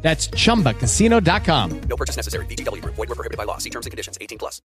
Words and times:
That's 0.00 0.28
chumbacasino.com. 0.28 1.80
No 1.82 1.96
purchase 1.96 2.16
necessary. 2.16 2.46
VGW 2.46 2.82
Group. 2.82 2.94
Void 2.94 3.08
were 3.08 3.14
prohibited 3.14 3.36
by 3.36 3.44
law. 3.44 3.58
See 3.58 3.70
terms 3.70 3.86
and 3.86 3.90
conditions. 3.90 4.16
18 4.20 4.38
plus. 4.38 4.62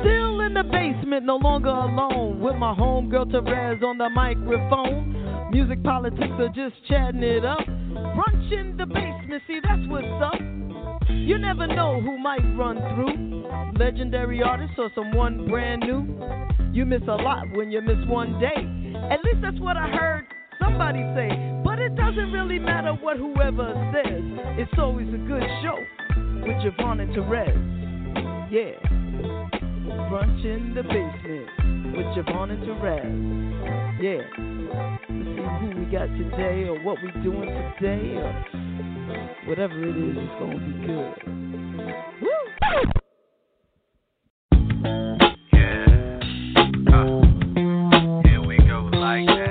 Still 0.00 0.40
in 0.40 0.54
the 0.54 0.64
basement, 0.64 1.26
no 1.26 1.36
longer 1.36 1.68
alone. 1.68 2.40
With 2.40 2.56
my 2.56 2.74
homegirl 2.74 3.30
Terez 3.32 3.82
on 3.82 3.98
the 3.98 4.08
microphone. 4.08 5.50
Music 5.50 5.82
politics 5.82 6.32
are 6.38 6.48
just 6.48 6.76
chatting 6.88 7.22
it 7.22 7.44
up. 7.44 7.60
Brunch 7.66 8.52
in 8.52 8.76
the 8.76 8.86
basement, 8.86 9.42
see 9.46 9.60
that's 9.62 9.82
what's 9.88 10.06
up. 10.22 10.40
You 11.10 11.38
never 11.38 11.66
know 11.66 12.00
who 12.00 12.18
might 12.18 12.44
run 12.56 12.76
through. 12.94 13.46
Legendary 13.78 14.42
artist 14.42 14.72
or 14.78 14.90
someone 14.94 15.48
brand 15.48 15.82
new. 15.82 16.06
You 16.72 16.86
miss 16.86 17.02
a 17.02 17.16
lot 17.16 17.50
when 17.54 17.70
you 17.70 17.80
miss 17.80 17.98
one 18.06 18.38
day. 18.38 18.62
At 19.10 19.24
least 19.24 19.42
that's 19.42 19.58
what 19.58 19.76
I 19.76 19.88
heard 19.88 20.26
somebody 20.60 21.02
say. 21.14 21.28
It 21.80 21.96
doesn't 21.96 22.30
really 22.32 22.58
matter 22.58 22.92
what 22.92 23.16
whoever 23.16 23.72
says. 23.92 24.22
It's 24.58 24.72
always 24.78 25.08
a 25.08 25.16
good 25.16 25.42
show 25.62 25.78
with 26.44 26.56
JaVonne 26.62 27.00
and 27.00 27.14
Terez. 27.14 27.56
Yeah. 28.50 28.76
Brunch 30.10 30.44
in 30.44 30.74
the 30.74 30.82
basement 30.82 31.96
with 31.96 32.06
JaVonne 32.14 32.50
and 32.52 32.62
Terez. 32.64 33.04
Yeah. 34.02 34.22
Let's 35.08 35.30
see 35.30 35.46
who 35.60 35.68
we 35.80 35.86
got 35.90 36.06
today 36.06 36.68
or 36.68 36.76
what 36.82 36.98
we 37.02 37.10
doing 37.22 37.48
today 37.80 38.16
or 38.16 38.32
whatever 39.46 39.82
it 39.82 39.96
is, 39.96 40.16
it's 40.18 40.34
gonna 40.38 40.58
be 40.58 40.72
good. 40.86 41.14
Woo! 42.20 42.40
Here 48.24 48.42
we 48.46 48.56
go 48.58 48.78
like 48.92 49.26
that. 49.26 49.49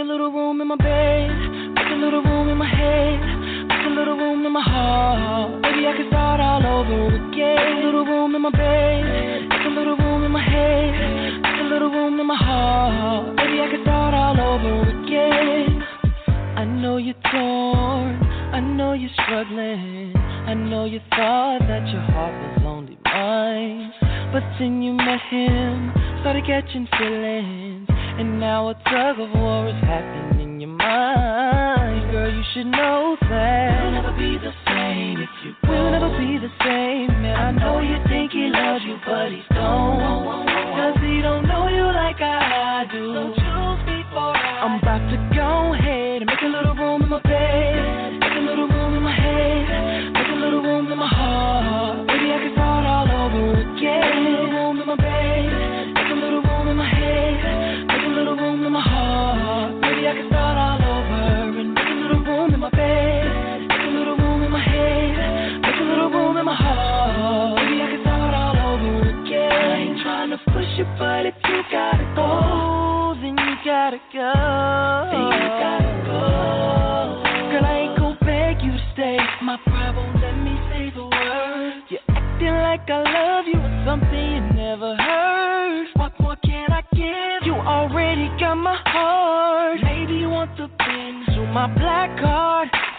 a 0.00 0.04
little 0.04 0.32
room 0.32 0.62
in 0.62 0.68
my 0.68 0.76
bed, 0.76 1.28
make 1.76 1.92
a 1.92 1.94
little 1.94 2.22
room 2.22 2.48
in 2.48 2.56
my 2.56 2.64
head, 2.64 3.20
make 3.68 3.84
a 3.84 3.90
little 3.90 4.16
room 4.16 4.46
in 4.46 4.52
my 4.52 4.62
heart. 4.62 5.60
Maybe 5.60 5.86
I 5.86 5.92
can 5.94 6.08
start 6.08 6.40
all 6.40 6.64
over 6.64 7.14
again. 7.16 7.56
Make 7.60 7.84
a 7.84 7.84
little 7.84 8.06
room 8.06 8.34
in 8.34 8.40
my 8.40 8.50
bed, 8.50 9.04
make 9.50 9.60
a 9.60 9.68
little 9.68 9.96
room 9.98 10.24
in 10.24 10.32
my 10.32 10.40
head, 10.40 11.42
make 11.42 11.60
a 11.60 11.68
little 11.68 11.90
room 11.90 12.18
in 12.18 12.26
my 12.26 12.34
heart. 12.34 13.36
Maybe 13.36 13.60
I 13.60 13.68
can 13.68 13.82
start 13.82 14.14
all 14.14 14.40
over 14.40 14.88
again. 14.88 15.84
I 16.56 16.64
know 16.64 16.96
you're 16.96 17.20
torn, 17.30 18.24
I 18.56 18.60
know 18.60 18.94
you're 18.94 19.12
struggling, 19.24 20.16
I 20.16 20.54
know 20.54 20.86
you 20.86 21.00
thought 21.10 21.60
that 21.68 21.84
your 21.92 22.00
heart 22.00 22.32
was 22.56 22.64
only 22.64 22.96
mine, 23.04 23.92
but 24.32 24.44
then 24.58 24.80
you 24.80 24.94
met 24.94 25.20
him, 25.28 25.92
started 26.22 26.46
catching 26.46 26.88
feelings. 26.96 27.69
And 28.18 28.40
now 28.40 28.68
a 28.68 28.74
tug 28.74 29.18
of 29.18 29.30
war 29.30 29.68
is 29.68 29.80
happening 29.84 30.40
in 30.40 30.60
your 30.60 30.70
mind. 30.70 32.10
Girl, 32.10 32.32
you 32.32 32.42
should 32.54 32.66
know 32.66 33.16
that. 33.28 33.82
We'll 33.82 33.92
never 33.92 34.12
be 34.12 34.38
the 34.38 34.52
same 34.66 35.22
if 35.22 35.30
you 35.44 35.54
go. 35.64 35.70
We'll 35.70 35.90
never 35.92 36.10
be 36.18 36.38
the 36.38 36.52
same. 36.64 37.10
And 37.10 37.36
I 37.36 37.50
know 37.52 37.80
you 37.80 37.96
think 38.08 38.32
he 38.32 38.50
loves 38.52 38.84
you, 38.84 38.98
but 39.06 39.30
he 39.30 39.42
don't. 39.54 40.46
Cause 40.76 40.96
he 41.00 41.22
don't 41.22 41.46
know 41.46 41.69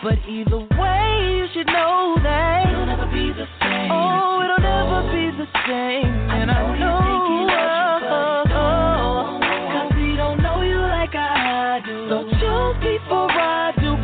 But 0.03 0.17
either 0.27 0.57
way, 0.57 1.37
you 1.37 1.47
should 1.53 1.67
know 1.67 2.17
that 2.23 2.69
it'll 2.69 2.85
never 2.85 3.05
be 3.05 3.31
the 3.33 3.45
same. 3.61 3.91
Oh, 3.91 4.41
it'll 4.43 4.57
never 4.59 5.03
be 5.13 5.29
the 5.37 5.47
same. 5.67 6.09
And 6.31 6.49
I 6.49 6.79
know. 6.79 6.97
I 6.97 7.25
know 7.25 7.31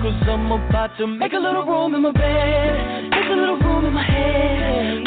Cause 0.08 0.30
I'm 0.30 0.52
about 0.52 0.98
to 1.00 1.08
make 1.08 1.34
a 1.34 1.38
little 1.38 1.66
room 1.66 1.94
in 1.94 2.02
my 2.02 2.12
bed, 2.12 3.10
make 3.10 3.30
a 3.30 3.34
little 3.34 3.58
room 3.58 3.86
in 3.86 3.94
my 3.94 4.04
head. 4.04 5.07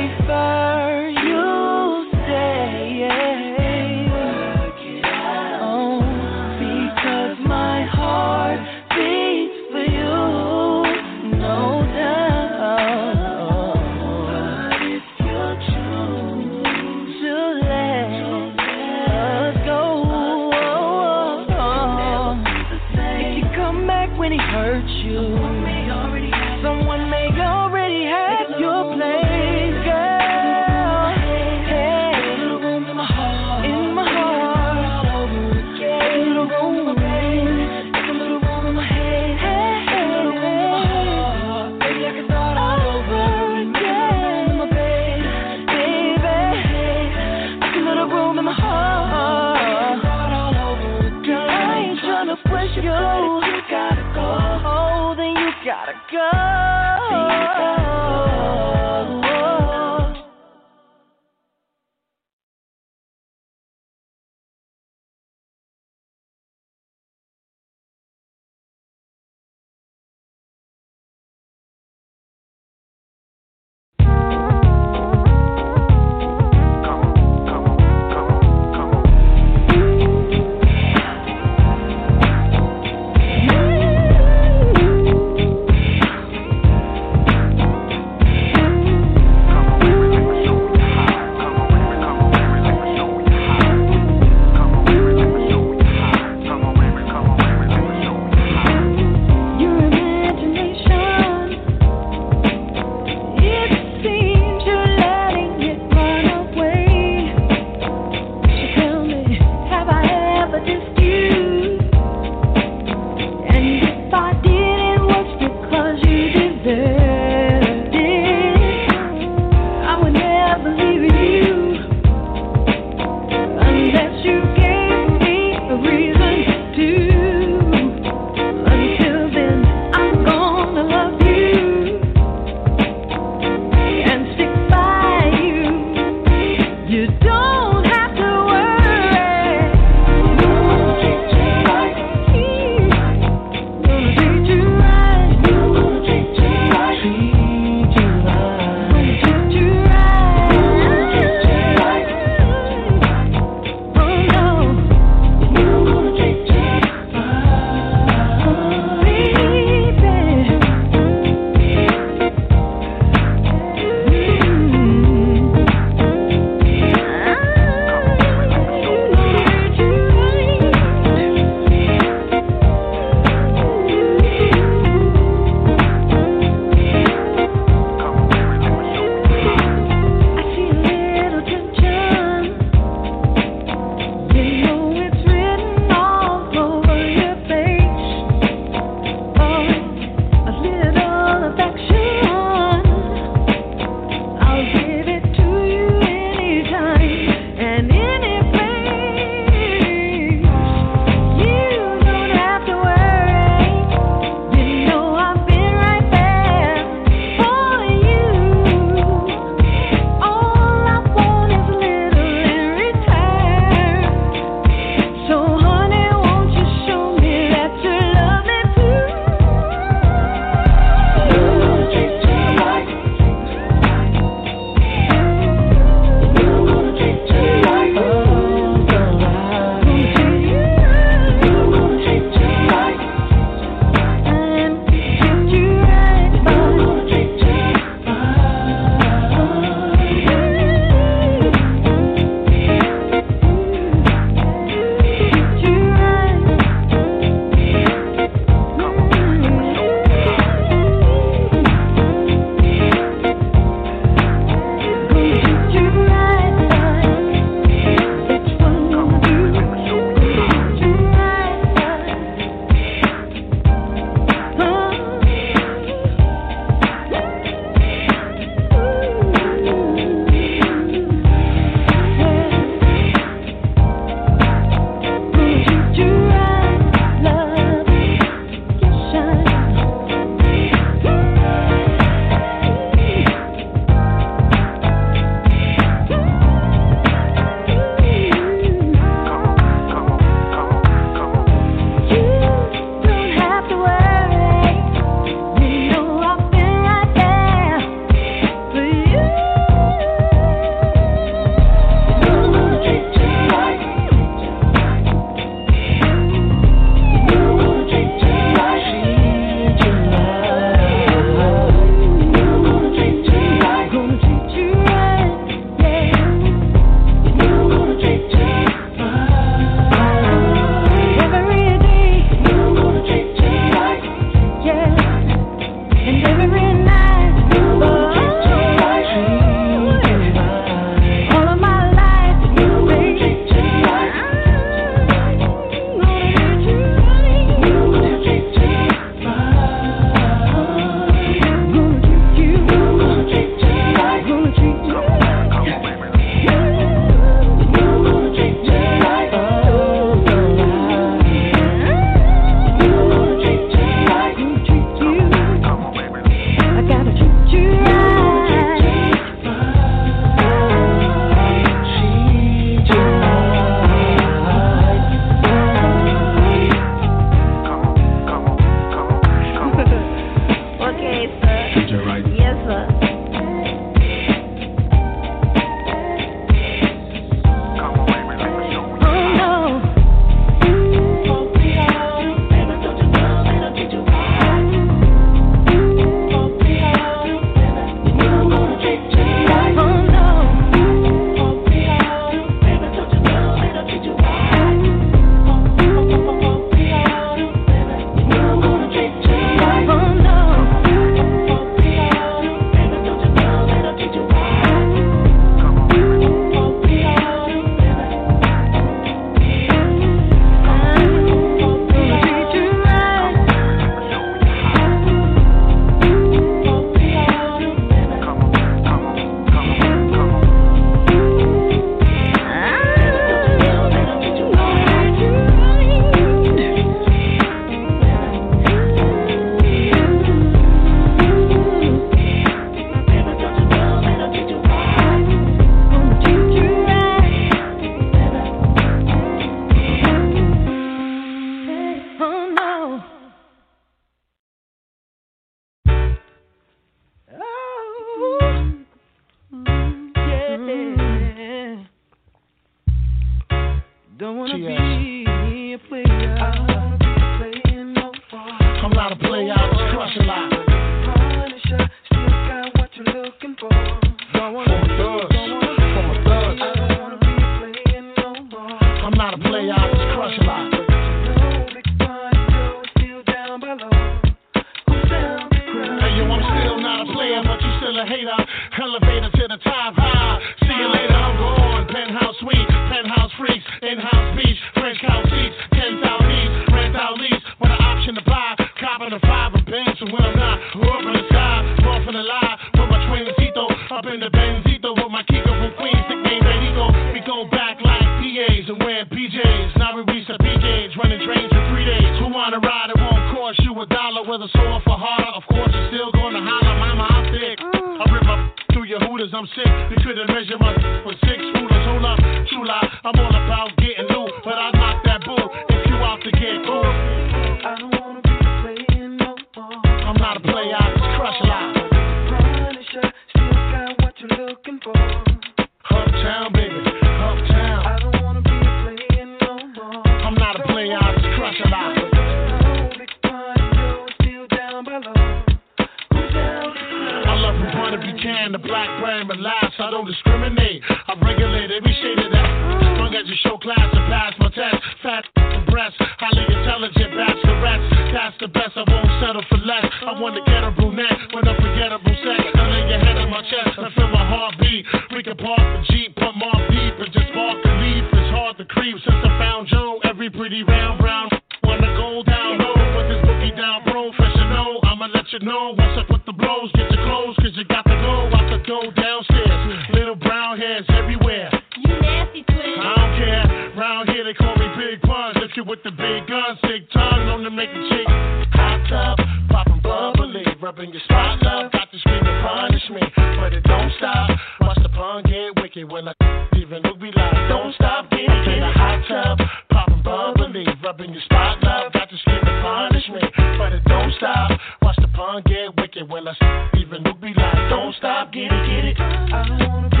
Get 595.39 595.77
wicked. 595.77 596.09
Well, 596.09 596.27
I 596.27 596.69
even 596.75 597.03
look 597.03 597.21
be 597.21 597.27
like, 597.27 597.69
don't 597.69 597.95
stop, 597.95 598.33
get 598.33 598.51
it, 598.51 598.67
get 598.67 598.83
it. 598.83 598.99
I 598.99 599.65
wanna 599.65 599.89
be 599.89 600.00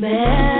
melody. 0.00 0.59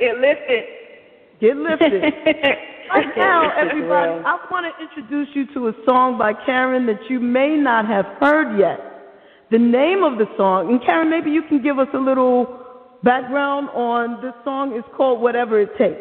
Get 0.00 0.16
lifted. 0.16 0.64
Get 1.40 1.56
lifted. 1.56 2.02
right 2.90 3.16
now, 3.16 3.52
everybody, 3.56 4.24
I 4.24 4.38
want 4.50 4.64
to 4.64 4.82
introduce 4.82 5.28
you 5.34 5.46
to 5.54 5.68
a 5.68 5.72
song 5.84 6.16
by 6.16 6.32
Karen 6.46 6.86
that 6.86 7.00
you 7.10 7.20
may 7.20 7.54
not 7.56 7.86
have 7.86 8.06
heard 8.18 8.58
yet. 8.58 8.80
The 9.50 9.58
name 9.58 10.02
of 10.02 10.16
the 10.16 10.26
song, 10.38 10.70
and 10.70 10.80
Karen, 10.80 11.10
maybe 11.10 11.30
you 11.30 11.42
can 11.42 11.62
give 11.62 11.78
us 11.78 11.88
a 11.92 11.98
little 11.98 12.64
background 13.02 13.68
on 13.70 14.22
this 14.22 14.32
song. 14.42 14.72
It's 14.74 14.88
called 14.96 15.20
Whatever 15.20 15.60
It 15.60 15.76
Takes. 15.76 16.00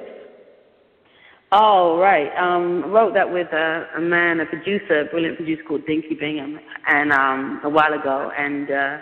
Oh, 1.51 1.97
right. 1.97 2.29
Um, 2.37 2.83
I 2.85 2.87
wrote 2.87 3.13
that 3.15 3.29
with 3.29 3.47
a, 3.51 3.87
a 3.97 4.01
man, 4.01 4.39
a 4.39 4.45
producer, 4.45 5.01
a 5.01 5.05
brilliant 5.05 5.35
producer 5.35 5.63
called 5.67 5.85
Dinky 5.87 6.13
Bingham, 6.13 6.59
and 6.87 7.11
um, 7.11 7.61
a 7.63 7.69
while 7.69 7.93
ago. 7.93 8.31
And 8.37 8.69
uh, 8.69 8.97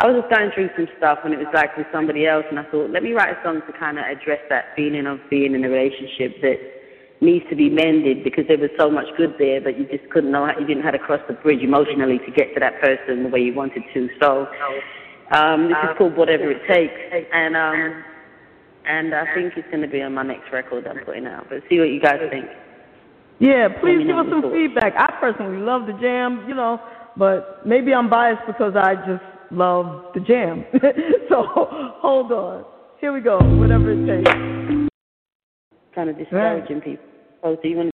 I 0.00 0.08
was 0.08 0.16
just 0.16 0.32
going 0.32 0.48
through 0.56 0.70
some 0.76 0.88
stuff 0.96 1.18
and 1.24 1.34
it 1.34 1.36
was 1.36 1.52
like 1.52 1.76
with 1.76 1.86
somebody 1.92 2.26
else, 2.26 2.48
and 2.48 2.58
I 2.58 2.64
thought, 2.72 2.88
let 2.88 3.02
me 3.02 3.12
write 3.12 3.36
a 3.36 3.38
song 3.44 3.60
to 3.66 3.72
kind 3.76 3.98
of 3.98 4.08
address 4.08 4.40
that 4.48 4.72
feeling 4.74 5.06
of 5.06 5.20
being 5.28 5.52
in 5.54 5.62
a 5.62 5.68
relationship 5.68 6.40
that 6.40 6.56
needs 7.20 7.44
to 7.50 7.54
be 7.54 7.68
mended 7.68 8.24
because 8.24 8.48
there 8.48 8.56
was 8.56 8.72
so 8.78 8.90
much 8.90 9.04
good 9.18 9.36
there, 9.38 9.60
but 9.60 9.76
you 9.76 9.84
just 9.92 10.08
couldn't 10.08 10.32
know 10.32 10.46
how, 10.46 10.58
you 10.58 10.64
didn't 10.64 10.80
know 10.80 10.88
how 10.88 10.96
to 10.96 11.04
cross 11.04 11.20
the 11.28 11.34
bridge 11.34 11.60
emotionally 11.60 12.16
to 12.24 12.32
get 12.32 12.54
to 12.54 12.60
that 12.60 12.80
person 12.80 13.24
the 13.24 13.28
way 13.28 13.40
you 13.40 13.52
wanted 13.52 13.84
to. 13.92 14.08
So 14.22 14.48
um, 15.36 15.68
this 15.68 15.76
is 15.84 15.92
called 15.98 16.16
Whatever 16.16 16.50
It 16.50 16.64
Takes, 16.64 16.96
and 17.12 17.52
um, 17.54 18.02
and 18.88 19.14
I 19.14 19.28
think 19.34 19.52
it's 19.56 19.68
going 19.68 19.82
to 19.82 19.88
be 19.88 20.00
on 20.00 20.14
my 20.14 20.22
next 20.22 20.50
record 20.50 20.86
I'm 20.86 21.04
putting 21.04 21.26
out. 21.26 21.44
But 21.50 21.60
see 21.68 21.78
what 21.78 21.92
you 21.92 22.00
guys 22.00 22.24
think. 22.30 22.46
Yeah, 23.38 23.68
please 23.80 24.00
give 24.06 24.16
us 24.16 24.26
some 24.32 24.40
thoughts. 24.40 24.54
feedback. 24.54 24.94
I 24.96 25.12
personally 25.20 25.60
love 25.60 25.86
the 25.86 25.92
jam, 26.00 26.44
you 26.48 26.54
know, 26.54 26.80
but 27.16 27.66
maybe 27.66 27.92
I'm 27.92 28.08
biased 28.08 28.46
because 28.46 28.72
I 28.76 28.94
just 29.04 29.24
love 29.50 30.06
the 30.14 30.20
jam. 30.20 30.64
so 31.28 31.44
hold 31.46 32.32
on. 32.32 32.64
Here 33.00 33.12
we 33.12 33.20
go. 33.20 33.38
Whatever 33.38 33.92
it 33.92 34.06
takes. 34.06 34.30
Kind 35.94 36.10
of 36.10 36.18
discouraging 36.18 36.76
right. 36.76 36.84
people. 36.84 37.04
Oh, 37.42 37.56
so 37.56 37.68
you 37.68 37.76
want 37.76 37.90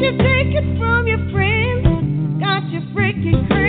should 0.00 0.18
take 0.18 0.54
it 0.54 0.78
from 0.78 1.06
your 1.06 1.22
friends. 1.30 2.40
Got 2.40 2.68
you 2.70 2.80
freaking 2.94 3.46
crazy. 3.48 3.61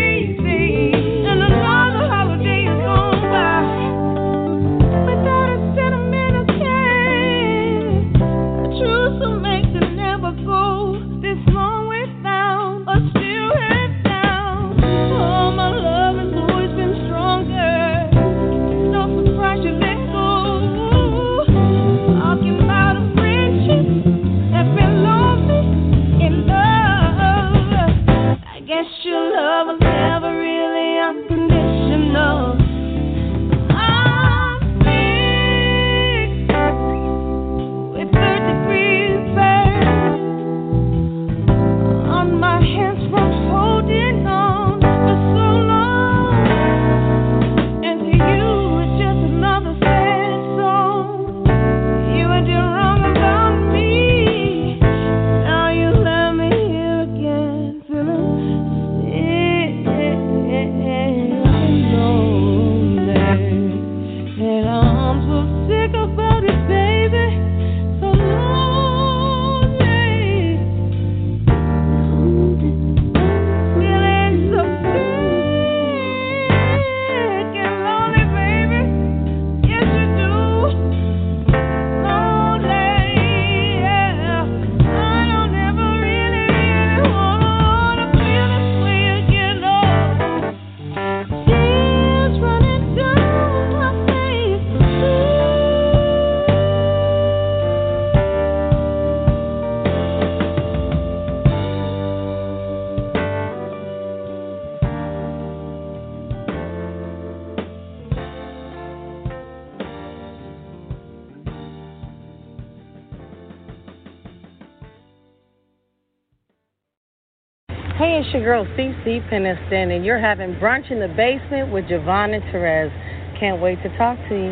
CeCe 118.77 119.29
Peniston, 119.29 119.95
and 119.95 120.05
you're 120.05 120.19
having 120.19 120.55
brunch 120.55 120.91
in 120.91 120.99
the 120.99 121.07
basement 121.07 121.71
with 121.71 121.85
JaVonne 121.85 122.35
and 122.35 122.43
Terez. 122.45 122.91
Can't 123.39 123.61
wait 123.61 123.81
to 123.83 123.97
talk 123.97 124.17
to 124.29 124.35
you. 124.35 124.51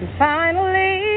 And 0.00 0.08
finally. 0.18 1.13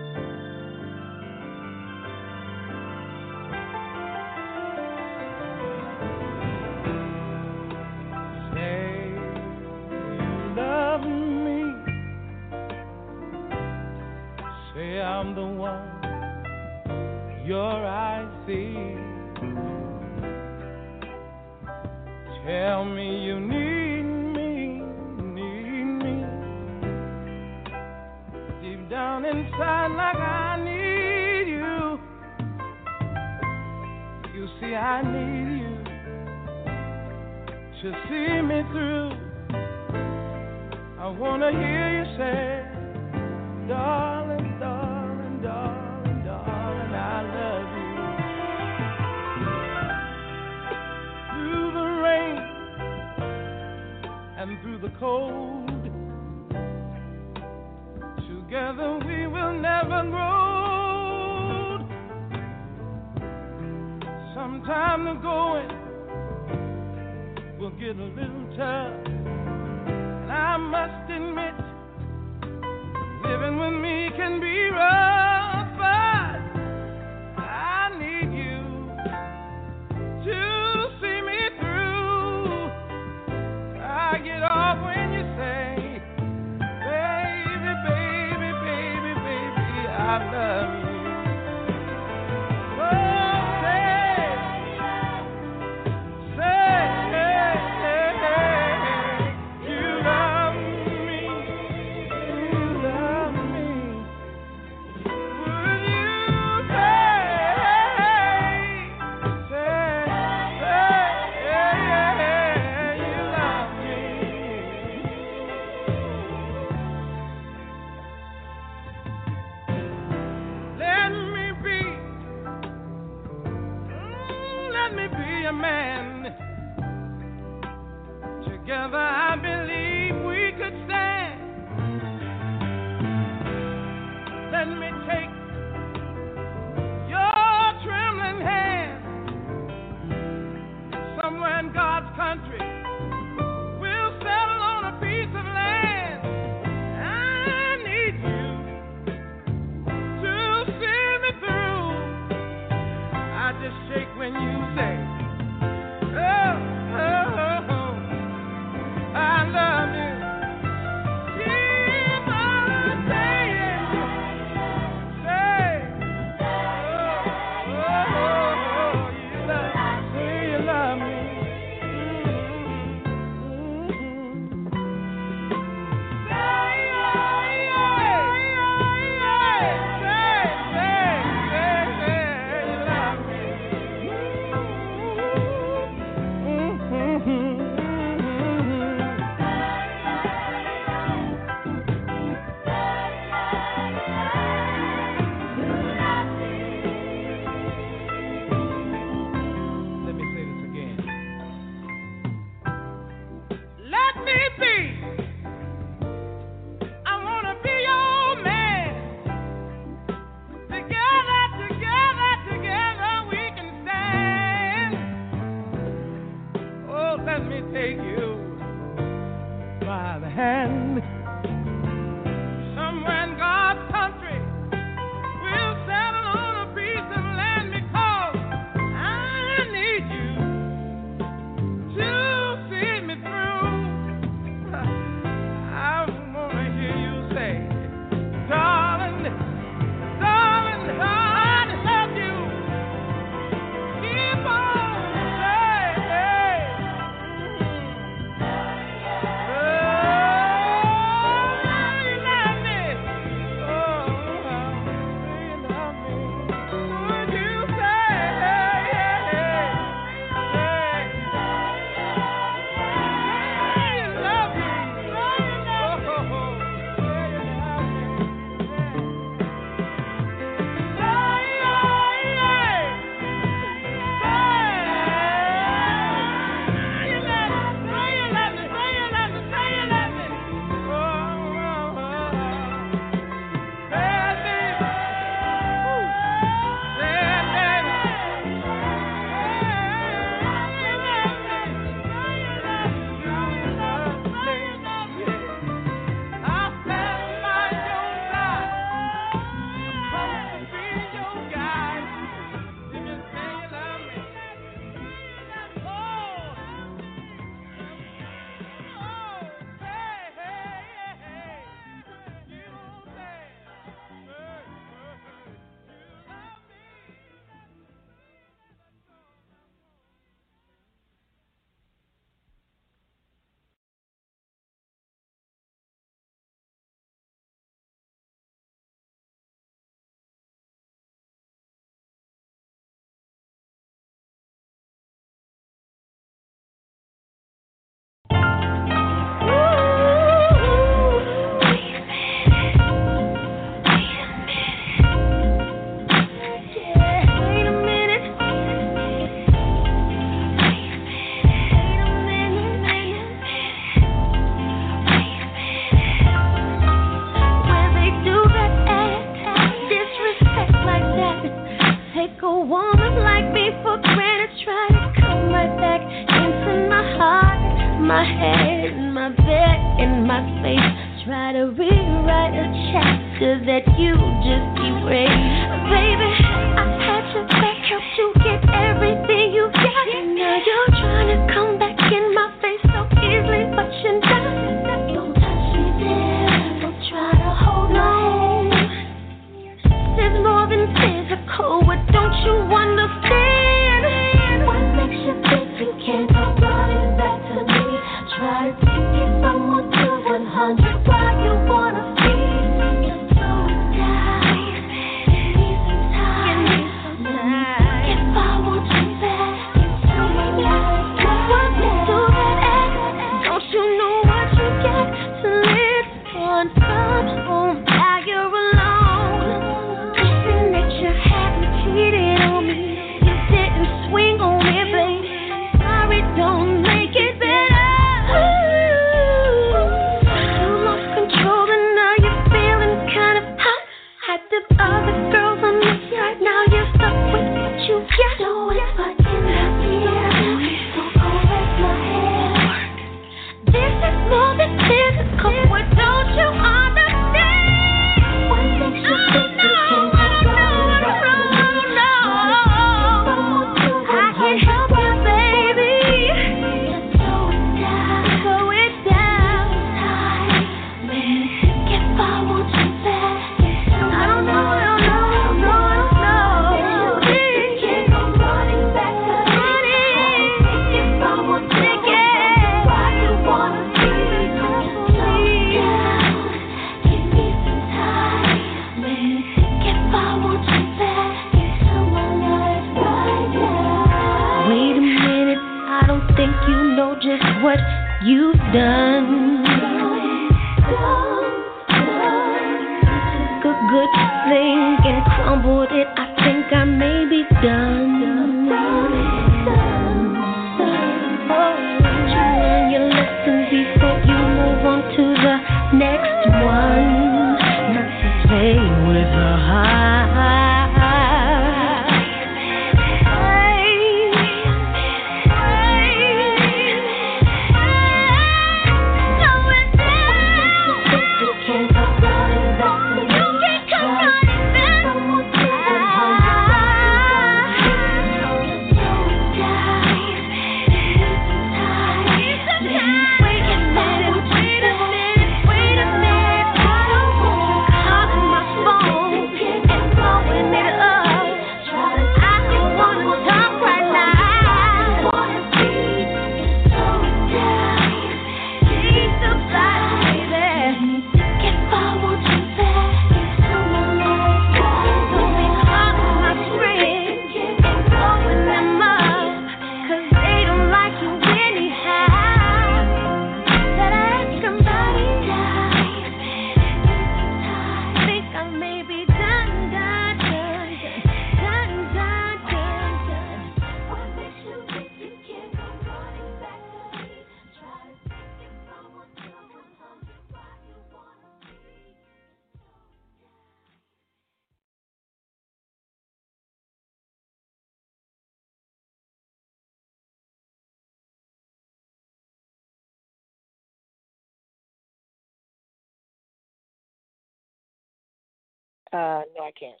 Uh, 599.14 599.42
no, 599.56 599.62
I 599.64 599.70
can't. 599.78 600.00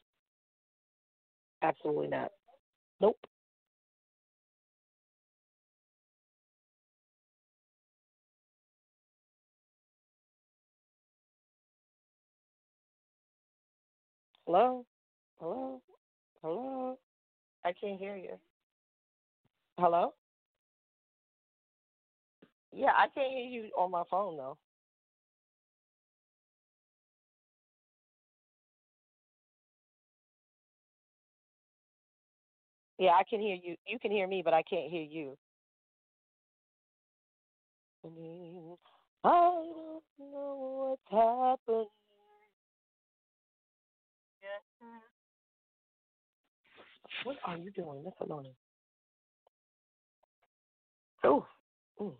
Absolutely 1.62 2.08
not. 2.08 2.32
Nope. 3.00 3.16
Hello? 14.46 14.84
Hello? 15.38 15.80
Hello? 16.42 16.98
I 17.64 17.72
can't 17.72 18.00
hear 18.00 18.16
you. 18.16 18.34
Hello? 19.78 20.14
Yeah, 22.72 22.90
I 22.96 23.06
can't 23.14 23.30
hear 23.30 23.46
you 23.48 23.70
on 23.78 23.92
my 23.92 24.02
phone 24.10 24.36
though. 24.36 24.58
Yeah, 32.98 33.10
I 33.18 33.24
can 33.28 33.40
hear 33.40 33.56
you. 33.56 33.76
You 33.86 33.98
can 33.98 34.10
hear 34.10 34.26
me, 34.28 34.42
but 34.44 34.54
I 34.54 34.62
can't 34.62 34.90
hear 34.90 35.02
you. 35.02 35.36
I 39.24 39.30
don't 39.30 40.02
know 40.18 40.98
what's 41.10 41.10
happening. 41.10 41.88
What 47.24 47.36
are 47.46 47.56
you 47.56 47.70
doing? 47.70 48.02
That's 48.04 48.16
annoying. 48.20 48.54
Oh. 51.24 51.46
Mm. 52.00 52.12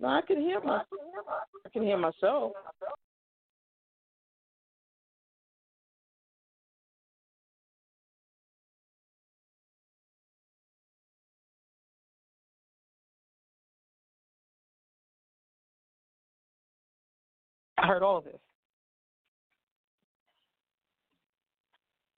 No, 0.00 0.08
I 0.08 0.20
can 0.26 0.40
hear 0.40 0.60
my. 0.60 0.82
I 1.64 1.68
can 1.72 1.82
hear 1.82 1.98
myself. 1.98 2.52
I 17.84 17.86
heard 17.86 18.02
all 18.02 18.16
of 18.16 18.24
this. 18.24 18.40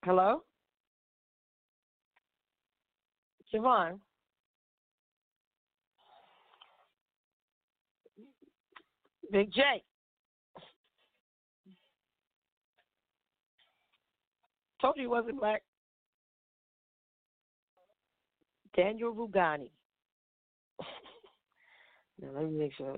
Hello? 0.04 0.44
JaVonne? 3.52 3.98
Big 9.32 9.52
J. 9.52 9.62
Told 14.80 14.94
you 14.96 15.02
he 15.02 15.08
wasn't 15.08 15.40
black. 15.40 15.62
Daniel 18.76 19.12
Rugani. 19.12 19.70
now 22.22 22.28
let 22.36 22.44
me 22.44 22.56
make 22.56 22.72
sure. 22.74 22.96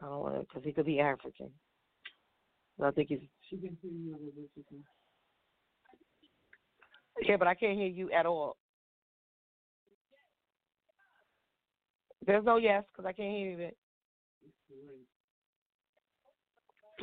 I 0.00 0.06
don't 0.06 0.20
want 0.20 0.34
to, 0.36 0.40
because 0.42 0.62
he 0.62 0.72
could 0.72 0.86
be 0.86 1.00
African. 1.00 1.50
I 2.82 2.90
think 2.90 3.08
he's. 3.08 3.20
Yeah, 7.22 7.36
but 7.38 7.48
I 7.48 7.54
can't 7.54 7.78
hear 7.78 7.86
you 7.88 8.10
at 8.12 8.26
all. 8.26 8.56
There's 12.26 12.44
no 12.44 12.56
yes, 12.56 12.84
because 12.92 13.08
I 13.08 13.12
can't 13.12 13.30
hear 13.34 13.50
you. 13.50 13.70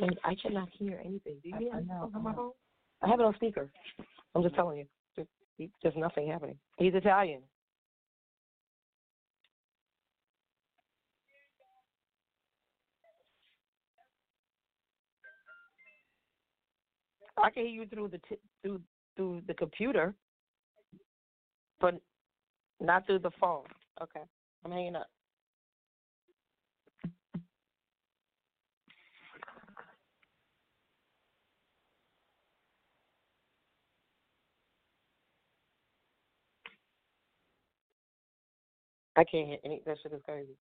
And 0.00 0.18
I 0.24 0.34
cannot 0.40 0.68
hear 0.72 1.00
anything. 1.04 1.36
Do 1.42 1.48
you 1.48 1.56
hear 1.58 1.72
I 1.72 1.80
me 1.80 1.86
know, 1.86 2.10
on 2.14 2.22
my 2.22 2.30
I 2.30 2.32
know. 2.32 2.36
phone? 2.36 2.50
I 3.02 3.08
have 3.08 3.20
it 3.20 3.26
on 3.26 3.34
speaker. 3.34 3.70
I'm 4.34 4.42
just 4.42 4.54
telling 4.54 4.78
you. 4.78 4.86
Just, 5.16 5.28
he- 5.56 5.70
there's 5.82 5.94
nothing 5.96 6.28
happening. 6.28 6.58
He's 6.78 6.94
Italian. 6.94 7.42
I 17.42 17.50
can 17.50 17.64
hear 17.66 17.72
you 17.82 17.86
through 17.86 18.08
the 18.08 18.20
t- 18.28 18.40
through 18.62 18.80
through 19.16 19.42
the 19.46 19.54
computer, 19.54 20.14
but 21.80 21.94
not 22.80 23.06
through 23.06 23.20
the 23.20 23.30
phone. 23.40 23.64
Okay, 24.02 24.20
I'm 24.64 24.72
hanging 24.72 24.96
up. 24.96 25.08
I 39.16 39.24
can't 39.24 39.48
hear 39.48 39.58
any. 39.64 39.82
That 39.86 39.98
shit 40.02 40.12
is 40.12 40.22
crazy. 40.24 40.56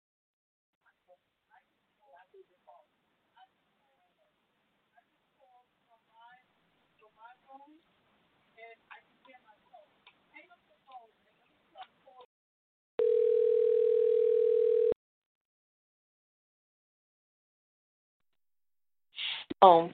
Um. 19.61 19.93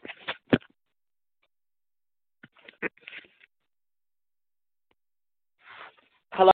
Hello? 6.34 6.52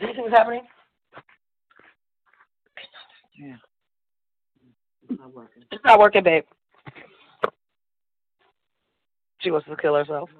Do 0.00 0.06
you 0.06 0.14
see 0.14 0.20
what's 0.20 0.34
happening? 0.34 0.62
Yeah. 3.38 3.56
It's 5.08 5.18
not 5.18 5.34
working, 5.34 5.62
It's 5.70 5.84
not 5.84 5.98
working, 5.98 6.22
babe. 6.22 6.44
She 9.40 9.50
wants 9.50 9.66
to 9.68 9.76
kill 9.76 9.94
herself. 9.94 10.28
Church 10.30 10.38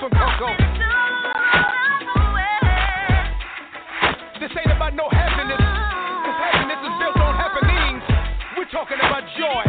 for 0.00 0.10
Coco? 0.10 0.54
This 4.38 4.52
ain't 4.54 4.70
about 4.70 4.94
no 4.94 5.08
happiness, 5.10 5.58
'cause 5.58 6.38
happiness 6.38 6.78
is 6.86 6.94
built 6.98 7.16
on 7.18 7.34
happenings. 7.34 8.02
We're 8.56 8.64
talking 8.66 9.00
about 9.00 9.24
joy. 9.36 9.64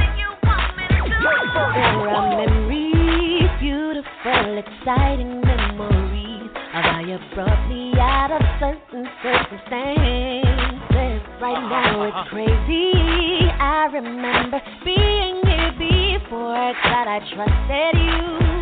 Memories, 2.37 3.49
beautiful, 3.59 4.57
exciting 4.59 5.41
memories 5.41 6.51
of 6.75 6.83
how 6.85 6.99
you 6.99 7.17
brought 7.33 7.67
me 7.67 7.99
out 7.99 8.31
of 8.31 8.41
certain 8.59 9.09
circumstances. 9.23 11.21
Right 11.41 11.63
now 11.63 12.03
it's 12.03 12.29
crazy. 12.29 13.51
I 13.59 13.87
remember 13.91 14.61
being 14.83 15.41
here 15.45 15.71
before, 15.71 16.73
God, 16.83 17.07
I 17.07 17.19
trusted 17.33 17.97
you 17.97 18.58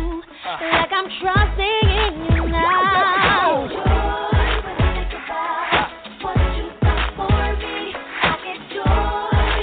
like 0.48 0.92
I'm 0.92 1.08
trusting 1.20 1.88
in 1.92 2.24
you 2.34 2.48
now. 2.48 3.68
For 6.20 6.34
me 7.58 7.92
Get 8.44 8.60
joy, 8.72 9.60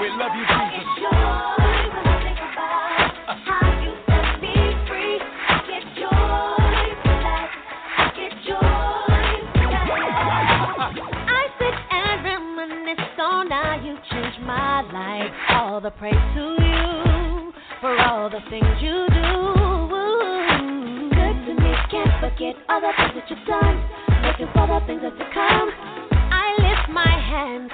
We 0.00 0.06
love 0.14 0.34
you, 0.38 0.44
Jesus. 0.46 0.54
I 0.54 0.70
get 0.70 0.88
joy 1.02 1.66
when 1.94 2.04
you 2.06 2.18
think 2.22 2.38
about 2.46 3.10
how 3.42 3.66
you 3.82 3.92
can 4.06 4.26
be 4.40 4.54
free. 4.86 5.18
I 5.48 5.66
get 5.66 5.84
joy 5.98 6.84
for. 7.02 7.18
I 7.96 8.06
get 8.14 8.32
joy 8.46 9.34
for. 9.58 9.98
I 11.26 11.42
sit 11.58 11.76
and 11.90 12.14
reminisce 12.22 13.18
on 13.18 13.50
how 13.50 13.74
you 13.82 13.94
changed 14.12 14.40
my 14.42 14.82
life. 14.92 15.32
All 15.48 15.80
the 15.80 15.90
praise 15.90 16.14
to 16.36 16.56
you 16.58 16.63
for 17.84 18.00
all 18.00 18.30
the 18.30 18.40
things 18.48 18.64
you 18.80 19.04
do. 19.12 19.30
Good 21.12 21.36
to 21.44 21.52
me, 21.52 21.72
can't 21.92 22.16
forget 22.16 22.56
all 22.70 22.80
the 22.80 22.88
things 22.96 23.12
that 23.12 23.28
you've 23.28 23.44
done. 23.44 23.76
Looking 24.24 24.48
for 24.56 24.66
the 24.66 24.80
things 24.86 25.02
that 25.02 25.12
to 25.12 25.26
come. 25.34 25.68
I 26.32 26.56
lift 26.64 26.88
my 26.88 27.04
hands. 27.04 27.70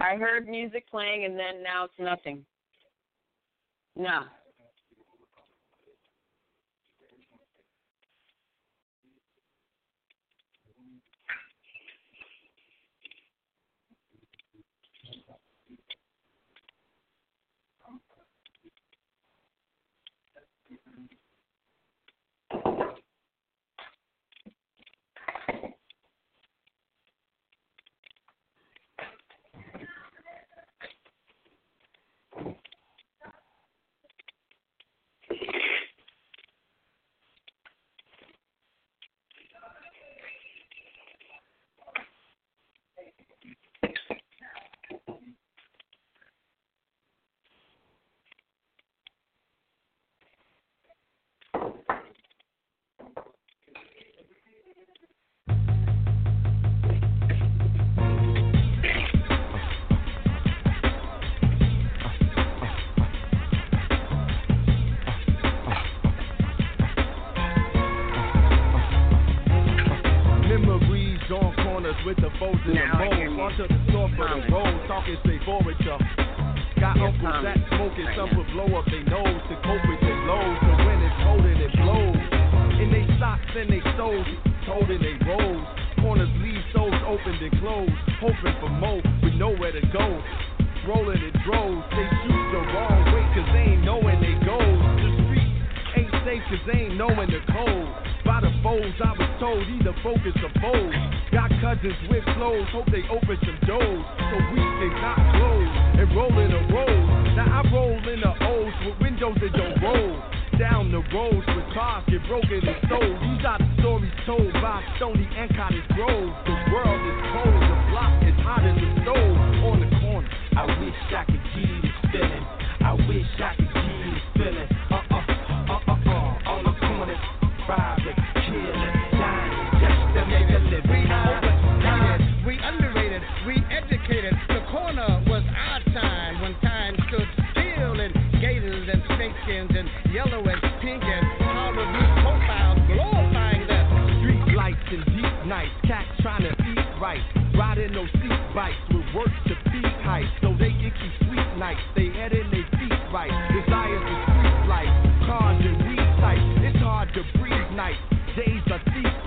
I 0.00 0.16
heard 0.16 0.48
music 0.48 0.88
playing 0.90 1.24
and 1.24 1.38
then 1.38 1.62
now 1.62 1.84
it's 1.84 1.94
nothing. 1.98 2.44
No. 3.96 4.22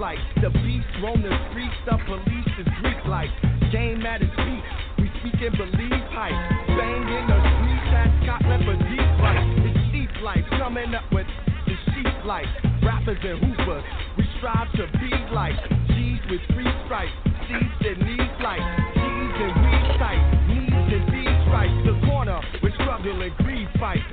Like 0.03 0.19
the 0.43 0.49
beast 0.59 0.91
roam 0.99 1.23
the 1.23 1.31
streets. 1.47 1.79
The 1.87 1.95
police 2.03 2.53
is 2.59 2.67
Greek 2.83 2.99
like 3.07 3.31
game 3.71 4.03
at 4.03 4.19
its 4.19 4.35
peak. 4.35 4.63
We 4.99 5.07
speak 5.23 5.39
and 5.39 5.55
believe 5.55 6.03
hype. 6.11 6.35
Bang 6.75 7.07
in 7.07 7.23
the 7.23 7.39
streets, 7.39 7.87
that's 7.87 8.11
cop 8.27 8.43
for 8.43 8.75
deep 8.83 9.09
right. 9.23 9.47
It's 9.63 9.79
deep 9.95 10.11
life 10.19 10.43
coming 10.59 10.91
up 10.93 11.07
with 11.15 11.27
the 11.63 11.75
sheep 11.95 12.11
life. 12.27 12.51
Rappers 12.83 13.15
and 13.23 13.39
hoopers, 13.47 13.87
we 14.19 14.27
strive 14.43 14.67
to 14.75 14.91
be 14.99 15.07
like 15.31 15.55
G's 15.95 16.19
with 16.27 16.43
three 16.51 16.67
stripes. 16.83 17.15
Seeds 17.47 17.71
that 17.87 17.95
need 18.03 18.27
light. 18.43 18.65
G's 18.99 19.35
and 19.39 19.55
weed 19.55 19.87
tight. 20.03 20.23
Needs 20.51 20.91
and 20.99 21.05
these 21.15 21.35
stripes. 21.47 21.79
The 21.87 21.95
corner 22.11 22.43
with 22.59 22.75
struggle 22.75 23.23
and 23.23 23.31
greed 23.39 23.71
fight. 23.79 24.03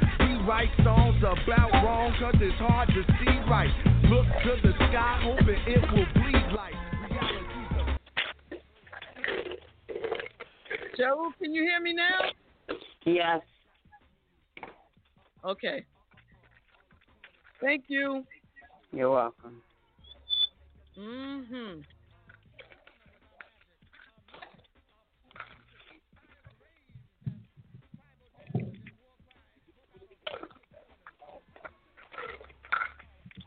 We 0.51 0.57
write 0.57 0.69
songs 0.83 1.17
about 1.19 1.71
wrong 1.85 2.13
cause 2.19 2.35
it's 2.41 2.59
hard 2.59 2.89
to 2.89 3.03
see 3.05 3.39
right. 3.49 3.71
Look 4.11 4.27
to 4.27 4.67
the 4.67 4.73
sky 4.75 5.21
hoping 5.23 5.63
it 5.65 5.81
will 5.93 6.07
bleed 6.13 6.57
like 6.57 6.75
Cheryl, 10.99 11.31
can 11.41 11.55
you 11.55 11.63
hear 11.63 11.81
me 11.81 11.95
now? 11.95 12.77
Yes. 13.07 13.41
Okay. 15.45 15.85
Thank 17.61 17.85
you. 17.87 18.25
You're 18.93 19.11
welcome. 19.13 19.63
Mm-hmm. 20.99 21.81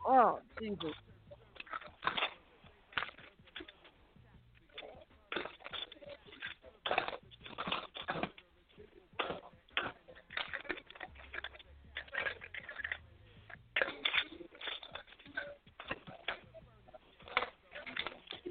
Oh, 0.06 0.38
Jesus. 0.60 0.78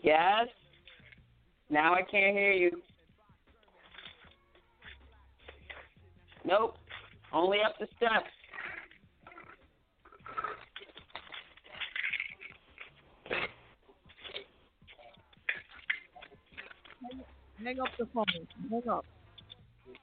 Yes. 0.03 0.47
Now 1.69 1.93
I 1.93 2.01
can't 2.01 2.35
hear 2.35 2.51
you. 2.51 2.81
Nope. 6.45 6.75
Only 7.31 7.59
up 7.65 7.75
the 7.79 7.87
steps. 7.95 8.29
Hang 17.63 17.79
up 17.79 17.89
the 17.97 18.05
phone. 18.13 18.25
Hang 18.69 18.89
up. 18.89 19.05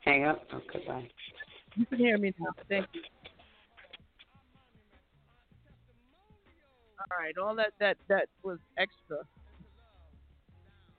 Hang 0.05 0.24
up. 0.24 0.42
Okay, 0.53 0.84
bye. 0.86 1.09
You 1.76 1.86
can 1.86 1.98
hear 1.98 2.18
me 2.18 2.32
now. 2.38 2.53
Thank 2.68 2.86
you. 2.92 3.03
All 6.98 7.18
right, 7.18 7.36
all 7.38 7.55
that 7.57 7.72
that 7.80 7.96
that 8.09 8.28
was 8.42 8.59
extra. 8.78 9.18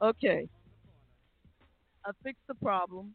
Okay. 0.01 0.47
I 2.05 2.11
fixed 2.23 2.41
the 2.47 2.55
problem. 2.55 3.13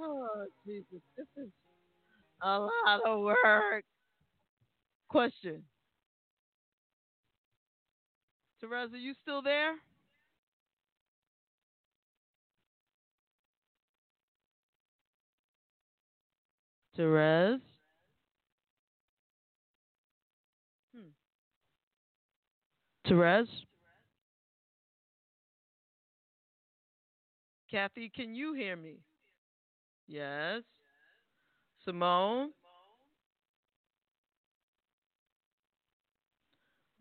Oh, 0.00 0.46
Jesus, 0.66 1.02
this 1.16 1.26
is 1.36 1.50
a 2.42 2.60
lot 2.60 3.00
of 3.06 3.20
work. 3.20 3.84
Question. 5.08 5.62
Terez, 8.64 8.92
are 8.94 8.96
you 8.96 9.14
still 9.22 9.42
there? 9.42 9.74
Terez? 16.96 17.60
Hmm. 20.94 21.10
Terez? 23.06 23.46
Kathy, 27.70 28.10
can 28.14 28.34
you 28.34 28.54
hear 28.54 28.76
me? 28.76 29.00
Yes. 30.06 30.62
Simone? 31.84 32.50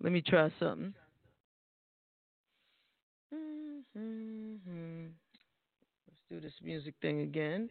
Let 0.02 0.12
me 0.12 0.22
try 0.22 0.52
something. 0.60 0.94
Mm-hmm. 3.34 5.06
Let's 6.08 6.22
do 6.30 6.40
this 6.40 6.54
music 6.64 6.94
thing 7.02 7.22
again. 7.22 7.70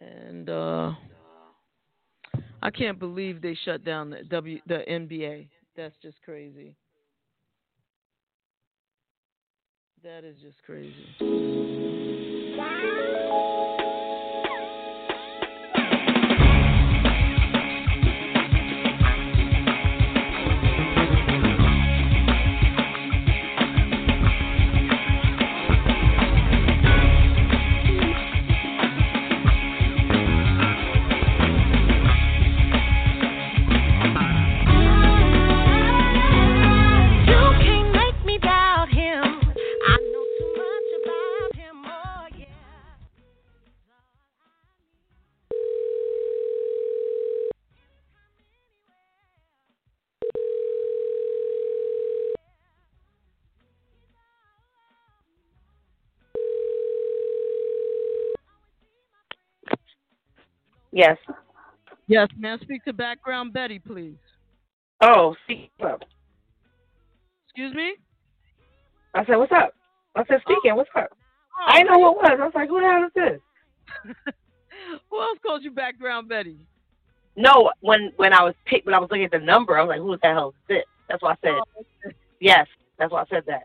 And 0.00 0.48
uh 0.48 0.92
I 2.62 2.70
can't 2.70 2.98
believe 2.98 3.40
they 3.40 3.56
shut 3.64 3.84
down 3.84 4.10
the 4.10 4.22
W 4.24 4.60
the 4.66 4.82
NBA. 4.88 5.48
That's 5.76 5.94
just 6.02 6.20
crazy. 6.22 6.76
That 10.02 10.24
is 10.24 10.36
just 10.40 10.62
crazy. 10.62 11.89
Yes. 60.92 61.16
Yes, 62.06 62.28
may 62.38 62.52
I 62.52 62.58
speak 62.58 62.84
to 62.84 62.92
background 62.92 63.52
Betty, 63.52 63.78
please? 63.78 64.16
Oh, 65.00 65.34
speak 65.44 65.70
up. 65.84 66.02
Excuse 67.46 67.74
me? 67.74 67.94
I 69.14 69.24
said, 69.24 69.36
what's 69.36 69.52
up? 69.52 69.72
I 70.16 70.24
said, 70.26 70.40
speaking, 70.42 70.76
what's 70.76 70.90
up? 70.96 71.08
Oh, 71.12 71.64
I 71.68 71.78
didn't 71.78 71.92
know 71.92 72.00
who 72.00 72.10
it 72.10 72.16
was. 72.16 72.38
I 72.40 72.44
was 72.44 72.52
like, 72.54 72.68
who 72.68 72.80
the 72.80 72.86
hell 72.86 73.04
is 73.04 73.12
this? 73.14 74.34
Who 75.10 75.20
else 75.20 75.38
called 75.44 75.62
you 75.62 75.70
background 75.70 76.28
Betty? 76.28 76.56
No, 77.36 77.70
when 77.80 78.12
when 78.16 78.32
I 78.32 78.42
was 78.42 78.54
picked, 78.64 78.86
when 78.86 78.94
I 78.94 78.98
was 78.98 79.08
looking 79.10 79.24
at 79.24 79.30
the 79.30 79.38
number, 79.38 79.76
I 79.76 79.82
was 79.82 79.88
like, 79.88 80.00
who 80.00 80.16
the 80.16 80.28
hell 80.28 80.48
is 80.48 80.54
this? 80.68 80.84
That's 81.08 81.22
why 81.22 81.32
I 81.32 81.36
said, 81.42 81.60
oh, 81.60 82.10
yes. 82.40 82.66
That's 82.98 83.12
why 83.12 83.22
I 83.22 83.26
said 83.28 83.44
that. 83.46 83.64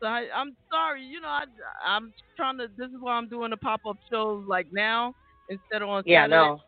So 0.00 0.06
I, 0.06 0.26
I'm 0.34 0.54
sorry, 0.70 1.02
you 1.02 1.20
know, 1.20 1.28
I, 1.28 1.44
I'm 1.84 2.12
trying 2.36 2.58
to. 2.58 2.68
This 2.76 2.88
is 2.88 3.00
why 3.00 3.14
I'm 3.14 3.28
doing 3.28 3.50
the 3.50 3.56
pop 3.56 3.80
up 3.88 3.96
shows 4.10 4.44
like 4.46 4.66
now 4.72 5.14
instead 5.48 5.82
of 5.82 5.88
on 5.88 6.02
Yeah, 6.06 6.22
Saturday, 6.24 6.36
no. 6.36 6.60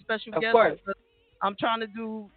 special 0.00 0.34
Of 0.34 0.40
guest. 0.42 0.52
course. 0.52 0.80
I'm 1.42 1.56
trying 1.58 1.80
to 1.80 1.86
do 1.86 2.30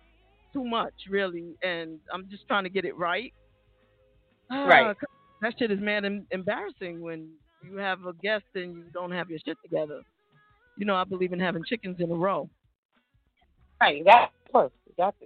too 0.53 0.65
much, 0.65 0.93
really, 1.09 1.55
and 1.63 1.99
I'm 2.13 2.29
just 2.29 2.47
trying 2.47 2.63
to 2.63 2.69
get 2.69 2.85
it 2.85 2.95
right. 2.97 3.33
Right. 4.51 4.95
Ah, 5.01 5.07
That 5.41 5.53
shit 5.59 5.71
is 5.71 5.79
mad 5.79 6.05
em- 6.05 6.27
embarrassing 6.31 7.01
when 7.01 7.29
you 7.63 7.77
have 7.77 8.05
a 8.05 8.13
guest 8.13 8.45
and 8.55 8.75
you 8.75 8.85
don't 8.93 9.11
have 9.11 9.29
your 9.29 9.39
shit 9.45 9.57
together. 9.63 10.01
You 10.77 10.85
know, 10.85 10.95
I 10.95 11.03
believe 11.03 11.33
in 11.33 11.39
having 11.39 11.63
chickens 11.65 11.97
in 11.99 12.11
a 12.11 12.15
row. 12.15 12.49
Right, 13.81 14.03
that, 14.05 14.31
of 14.45 14.51
course. 14.51 14.71
You 14.87 14.93
got 14.97 15.17
to. 15.19 15.25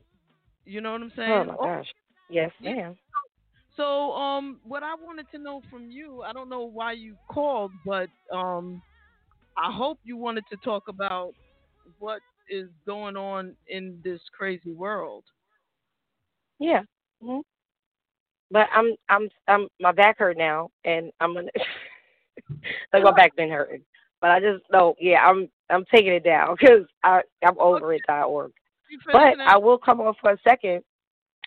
You 0.65 0.81
know 0.81 0.91
what 0.93 1.01
I'm 1.01 1.11
saying? 1.15 1.31
Oh, 1.31 1.43
my 1.45 1.55
gosh. 1.55 1.87
Yes, 2.29 2.51
Yeah. 2.59 2.75
ma'am. 2.75 2.97
So, 3.77 4.11
um, 4.13 4.59
what 4.63 4.83
I 4.83 4.95
wanted 4.95 5.27
to 5.31 5.37
know 5.39 5.61
from 5.69 5.89
you, 5.89 6.23
I 6.23 6.33
don't 6.33 6.49
know 6.49 6.63
why 6.63 6.91
you 6.91 7.15
called, 7.29 7.71
but 7.85 8.09
um, 8.31 8.81
I 9.61 9.71
hope 9.71 9.99
you 10.03 10.17
wanted 10.17 10.43
to 10.51 10.57
talk 10.57 10.87
about 10.87 11.33
what 11.99 12.19
is 12.49 12.69
going 12.85 13.15
on 13.15 13.55
in 13.67 13.99
this 14.03 14.19
crazy 14.35 14.73
world. 14.73 15.23
Yeah. 16.59 16.81
hmm 17.21 17.39
But 18.49 18.67
I'm 18.73 18.95
I'm 19.09 19.29
I'm 19.47 19.67
my 19.79 19.91
back 19.91 20.17
hurt 20.17 20.37
now, 20.37 20.69
and 20.83 21.11
I'm 21.19 21.35
gonna 21.35 21.49
like 22.93 23.03
my 23.03 23.11
back 23.11 23.35
been 23.35 23.51
hurting. 23.51 23.83
But 24.19 24.31
I 24.31 24.39
just 24.39 24.63
know, 24.71 24.95
yeah, 24.99 25.23
I'm 25.25 25.47
I'm 25.69 25.85
taking 25.93 26.13
it 26.13 26.23
down 26.23 26.55
because 26.59 26.85
I 27.03 27.21
I'm 27.45 27.57
over 27.59 27.93
it. 27.93 28.01
dot 28.07 28.27
org. 28.27 28.51
But 29.11 29.37
I 29.45 29.57
will 29.57 29.77
come 29.77 30.01
on 30.01 30.15
for 30.19 30.31
a 30.31 30.37
second, 30.47 30.83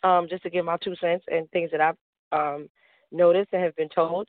um, 0.05 0.29
just 0.31 0.43
to 0.45 0.51
give 0.51 0.65
my 0.65 0.77
two 0.79 0.95
cents 1.01 1.25
and 1.31 1.51
things 1.51 1.71
that 1.73 1.81
I've 1.81 1.97
um 2.33 2.69
noticed 3.13 3.51
and 3.53 3.63
have 3.63 3.77
been 3.77 3.89
told, 3.89 4.29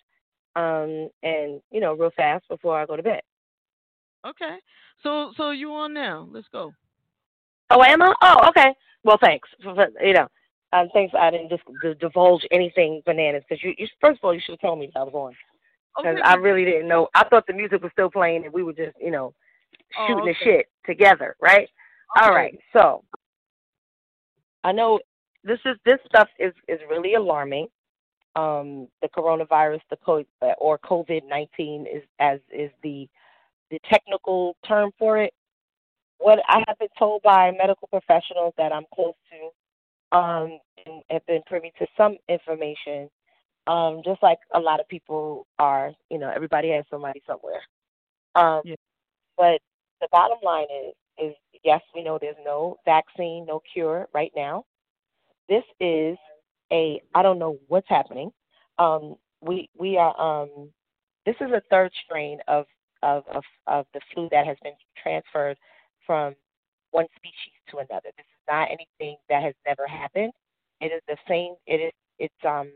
um, 0.56 1.10
and 1.24 1.62
you 1.72 1.80
know, 1.82 1.94
real 1.94 2.12
fast 2.18 2.48
before 2.50 2.80
I 2.80 2.86
go 2.86 2.96
to 2.96 3.04
bed. 3.04 3.22
Okay. 4.26 4.58
So, 5.04 5.32
so 5.38 5.52
you 5.52 5.72
on 5.74 5.94
now? 5.94 6.28
Let's 6.32 6.48
go. 6.52 6.74
Oh, 7.70 7.84
am 7.84 8.02
I? 8.02 8.14
Oh, 8.22 8.50
okay. 8.50 8.74
Well, 9.04 9.18
thanks. 9.22 9.48
For, 9.64 9.76
for- 9.76 10.06
you 10.06 10.14
know, 10.14 10.28
um, 10.74 10.88
thanks. 10.94 11.14
I 11.18 11.30
didn't 11.32 11.50
just 11.50 11.64
d- 11.82 11.94
divulge 12.00 12.46
anything 12.52 13.02
bananas 13.06 13.44
because 13.48 13.64
you, 13.64 13.74
you. 13.78 13.88
First 14.02 14.20
of 14.20 14.26
all, 14.26 14.34
you 14.34 14.42
should 14.44 14.54
have 14.54 14.62
told 14.62 14.80
me 14.80 14.90
that 14.94 15.00
I 15.00 15.04
was 15.04 15.14
on 15.14 15.34
because 15.98 16.18
Okay, 16.18 16.22
I 16.24 16.36
really 16.36 16.66
didn't 16.66 16.88
know. 16.88 17.08
I 17.16 17.24
thought 17.30 17.48
the 17.48 17.54
music 17.54 17.82
was 17.82 17.92
still 17.94 18.10
playing 18.10 18.44
and 18.46 18.54
we 18.54 18.64
were 18.64 18.74
just, 18.74 18.96
you 19.00 19.12
know, 19.12 19.34
Oh, 19.98 20.08
shooting 20.08 20.26
the 20.26 20.36
shit 20.44 20.66
together, 20.86 21.36
right? 21.42 21.70
All 22.20 22.30
Okay. 22.30 22.36
right. 22.36 22.60
So 22.74 23.04
I 24.64 24.72
know 24.72 25.00
this 25.44 25.60
is 25.66 25.78
this 25.86 26.00
stuff 26.08 26.28
is 26.40 26.54
is 26.68 26.80
really 26.90 27.14
alarming. 27.14 27.68
Um, 28.36 28.88
the 29.02 29.08
coronavirus, 29.08 29.80
the 29.90 29.98
co- 29.98 30.26
or 30.58 30.78
COVID 30.80 31.22
nineteen 31.30 31.86
is 31.86 32.04
as 32.20 32.40
is 32.52 32.72
the 32.84 33.08
the 33.72 33.80
technical 33.90 34.56
term 34.68 34.92
for 35.00 35.18
it. 35.20 35.34
What 36.20 36.40
I 36.48 36.64
have 36.68 36.80
been 36.80 36.90
told 37.00 37.24
by 37.24 37.52
medical 37.52 37.88
professionals 37.90 38.54
that 38.58 38.74
I'm 38.74 38.86
close 38.96 39.16
to, 39.32 39.68
um, 40.18 40.60
and 40.86 41.04
have 41.12 41.26
been 41.28 41.42
privy 41.48 41.74
to 41.80 41.88
some 41.98 42.18
information, 42.30 43.10
um, 43.68 44.02
just 44.06 44.24
like 44.24 44.40
a 44.56 44.60
lot 44.60 44.80
of 44.82 44.88
people 44.90 45.48
are. 45.60 45.92
You 46.12 46.20
know, 46.20 46.32
everybody 46.36 46.72
has 46.72 46.86
somebody 46.92 47.22
somewhere. 47.28 47.62
Um, 48.36 48.64
But 49.38 49.62
the 50.02 50.10
bottom 50.12 50.40
line 50.44 50.68
is, 50.86 50.96
is 51.32 51.36
yes, 51.66 51.82
we 51.96 52.04
know 52.04 52.20
there's 52.22 52.38
no 52.46 52.78
vaccine, 52.86 53.46
no 53.48 53.62
cure 53.74 54.08
right 54.14 54.32
now. 54.36 54.66
This 55.50 55.64
is 55.80 56.18
a 56.74 57.02
I 57.16 57.24
don't 57.24 57.40
know 57.40 57.60
what's 57.70 57.90
happening. 57.90 58.32
Um, 58.80 59.16
we 59.42 59.70
we 59.78 59.98
are 59.98 60.20
um, 60.20 60.72
this 61.26 61.36
is 61.42 61.52
a 61.52 61.62
third 61.72 61.92
strain 62.06 62.40
of 62.48 62.66
of 63.06 63.24
of, 63.34 63.44
of 63.68 63.86
the 63.94 64.02
flu 64.14 64.28
that 64.32 64.48
has 64.48 64.58
been 64.64 64.74
transferred 65.02 65.58
from 66.06 66.36
one 66.92 67.08
species 67.16 67.54
to 67.70 67.78
another. 67.78 68.10
This 68.18 68.26
is 68.26 68.44
not 68.50 68.70
anything 68.70 69.18
that 69.30 69.44
has 69.44 69.54
never 69.68 69.88
happened. 69.88 70.34
It 70.82 70.88
is 70.88 71.02
the 71.08 71.18
same. 71.30 71.56
It 71.68 71.78
is 71.78 71.94
it's 72.20 72.46
um 72.46 72.72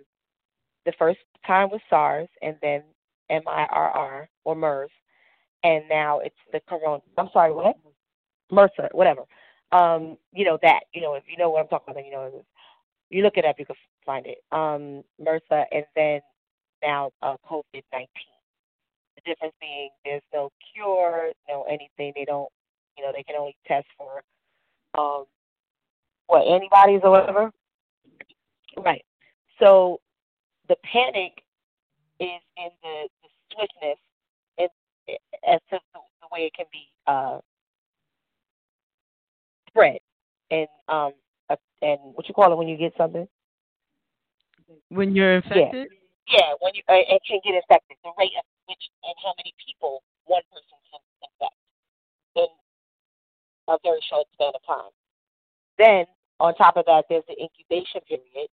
the 0.86 0.94
first 1.00 1.20
time 1.46 1.70
was 1.70 1.82
SARS 1.90 2.30
and 2.42 2.56
then 2.62 2.84
MIRR 3.30 4.28
or 4.46 4.56
MERS, 4.56 4.92
and 5.64 5.84
now 5.90 6.20
it's 6.20 6.36
the 6.54 6.62
corona. 6.70 7.02
I'm 7.18 7.30
sorry, 7.34 7.52
what? 7.54 7.76
MRSA, 8.52 8.90
whatever. 8.94 9.24
Um, 9.72 10.18
you 10.34 10.46
know 10.46 10.58
that. 10.64 10.82
You 10.94 11.02
know 11.02 11.16
if 11.16 11.24
you 11.30 11.38
know 11.38 11.50
what 11.50 11.62
I'm 11.62 11.68
talking 11.68 11.92
about, 11.92 12.06
you 12.06 12.12
know. 12.12 12.46
You 13.12 13.24
look 13.24 13.38
it 13.38 13.46
up, 13.46 13.56
you 13.58 13.66
can 13.66 13.76
find 14.06 14.28
it. 14.28 14.38
Um, 14.52 15.04
MRSA, 15.20 15.66
and 15.72 15.86
then 15.96 16.22
now 16.84 17.12
uh, 17.24 17.38
COVID 17.50 17.84
19. 17.92 18.08
The 19.26 19.32
difference 19.32 19.54
being 19.60 19.90
there's 20.06 20.22
no 20.34 20.50
cure, 20.74 21.32
no 21.48 21.64
anything. 21.64 22.14
They 22.16 22.26
don't, 22.26 22.50
you 22.98 23.04
know, 23.04 23.12
they 23.16 23.24
can 23.24 23.36
only 23.38 23.56
test 23.68 23.88
for 23.98 24.22
um, 24.98 25.26
what 26.28 26.48
antibodies 26.48 27.02
or 27.04 27.12
whatever. 27.12 27.52
Right. 28.78 29.04
So 29.60 30.00
the 30.68 30.76
panic 30.84 31.44
is 32.20 32.42
in 32.58 32.70
the, 32.84 33.08
the 33.24 33.30
swiftness 33.54 33.98
and 34.58 34.70
as 35.48 35.60
to 35.70 35.80
the, 35.94 36.00
the 36.22 36.28
way 36.32 36.42
it 36.42 36.54
can 36.54 36.66
be 36.72 36.88
uh, 37.08 37.40
spread 39.68 40.00
and 40.52 40.68
um 40.88 41.12
uh, 41.50 41.56
and 41.82 42.00
what 42.14 42.28
you 42.28 42.34
call 42.34 42.52
it 42.52 42.58
when 42.58 42.68
you 42.68 42.78
get 42.78 42.94
something. 42.98 43.28
When 44.90 45.16
you're 45.16 45.38
infected? 45.38 45.90
Yeah, 46.28 46.38
yeah 46.40 46.54
when 46.60 46.74
you 46.76 46.82
uh, 46.88 46.94
it 46.94 47.22
can 47.28 47.40
get 47.44 47.56
infected. 47.56 47.98
The 48.04 48.12
rate 48.18 48.32
at 48.38 48.46
which 48.70 48.86
and 49.04 49.18
how 49.26 49.34
many 49.42 49.52
people 49.58 50.06
one 50.30 50.46
person 50.54 50.78
can 50.94 51.02
infect 51.26 51.58
in 52.38 52.50
a 53.68 53.76
very 53.82 54.00
short 54.06 54.30
span 54.38 54.54
of 54.54 54.62
time. 54.64 54.94
Then 55.82 56.06
On 56.40 56.56
top 56.56 56.78
of 56.80 56.86
that, 56.88 57.04
there's 57.12 57.28
the 57.28 57.36
incubation 57.36 58.00
period, 58.08 58.48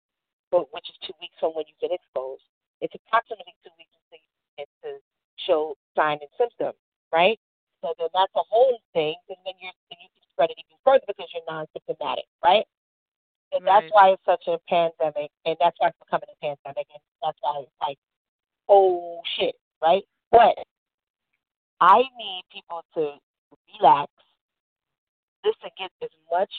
which 0.50 0.90
is 0.90 0.98
two 1.06 1.14
weeks 1.22 1.38
from 1.40 1.54
when 1.54 1.70
you've 1.70 1.78
been 1.78 1.94
exposed. 1.94 2.42
It's 2.82 2.94
approximately 2.98 3.54
two 3.62 3.70
weeks 3.78 3.94
until 3.94 4.18
you 4.18 4.32
begin 4.58 4.70
to 4.82 4.92
show 5.46 5.78
sign 5.94 6.18
and 6.18 6.32
symptom, 6.34 6.74
right? 7.14 7.38
So 7.86 7.94
then 8.02 8.10
that's 8.10 8.34
a 8.34 8.42
whole 8.50 8.82
thing, 8.98 9.14
and 9.30 9.38
then 9.46 9.54
you're 9.62 9.78
then 9.94 10.02
you 10.02 10.10
can 10.10 10.26
spread 10.34 10.50
it 10.50 10.58
even 10.58 10.82
further 10.82 11.06
because 11.06 11.30
you're 11.30 11.46
non-symptomatic, 11.46 12.26
right? 12.42 12.66
And 13.54 13.62
that's 13.62 13.86
why 13.94 14.18
it's 14.18 14.26
such 14.26 14.50
a 14.50 14.58
pandemic, 14.66 15.30
and 15.46 15.56
that's 15.62 15.78
why 15.78 15.94
it's 15.94 16.02
becoming 16.02 16.28
a 16.34 16.40
pandemic, 16.42 16.90
and 16.90 17.04
that's 17.22 17.38
why 17.46 17.62
it's 17.62 17.80
like, 17.86 18.02
oh 18.68 19.22
shit, 19.38 19.54
right? 19.82 20.04
But 20.32 20.56
I 21.82 22.04
need 22.18 22.44
people 22.52 22.84
to 22.96 23.14
relax, 23.80 24.12
listen, 25.44 25.70
get 25.78 25.92
as 26.02 26.10
much 26.32 26.52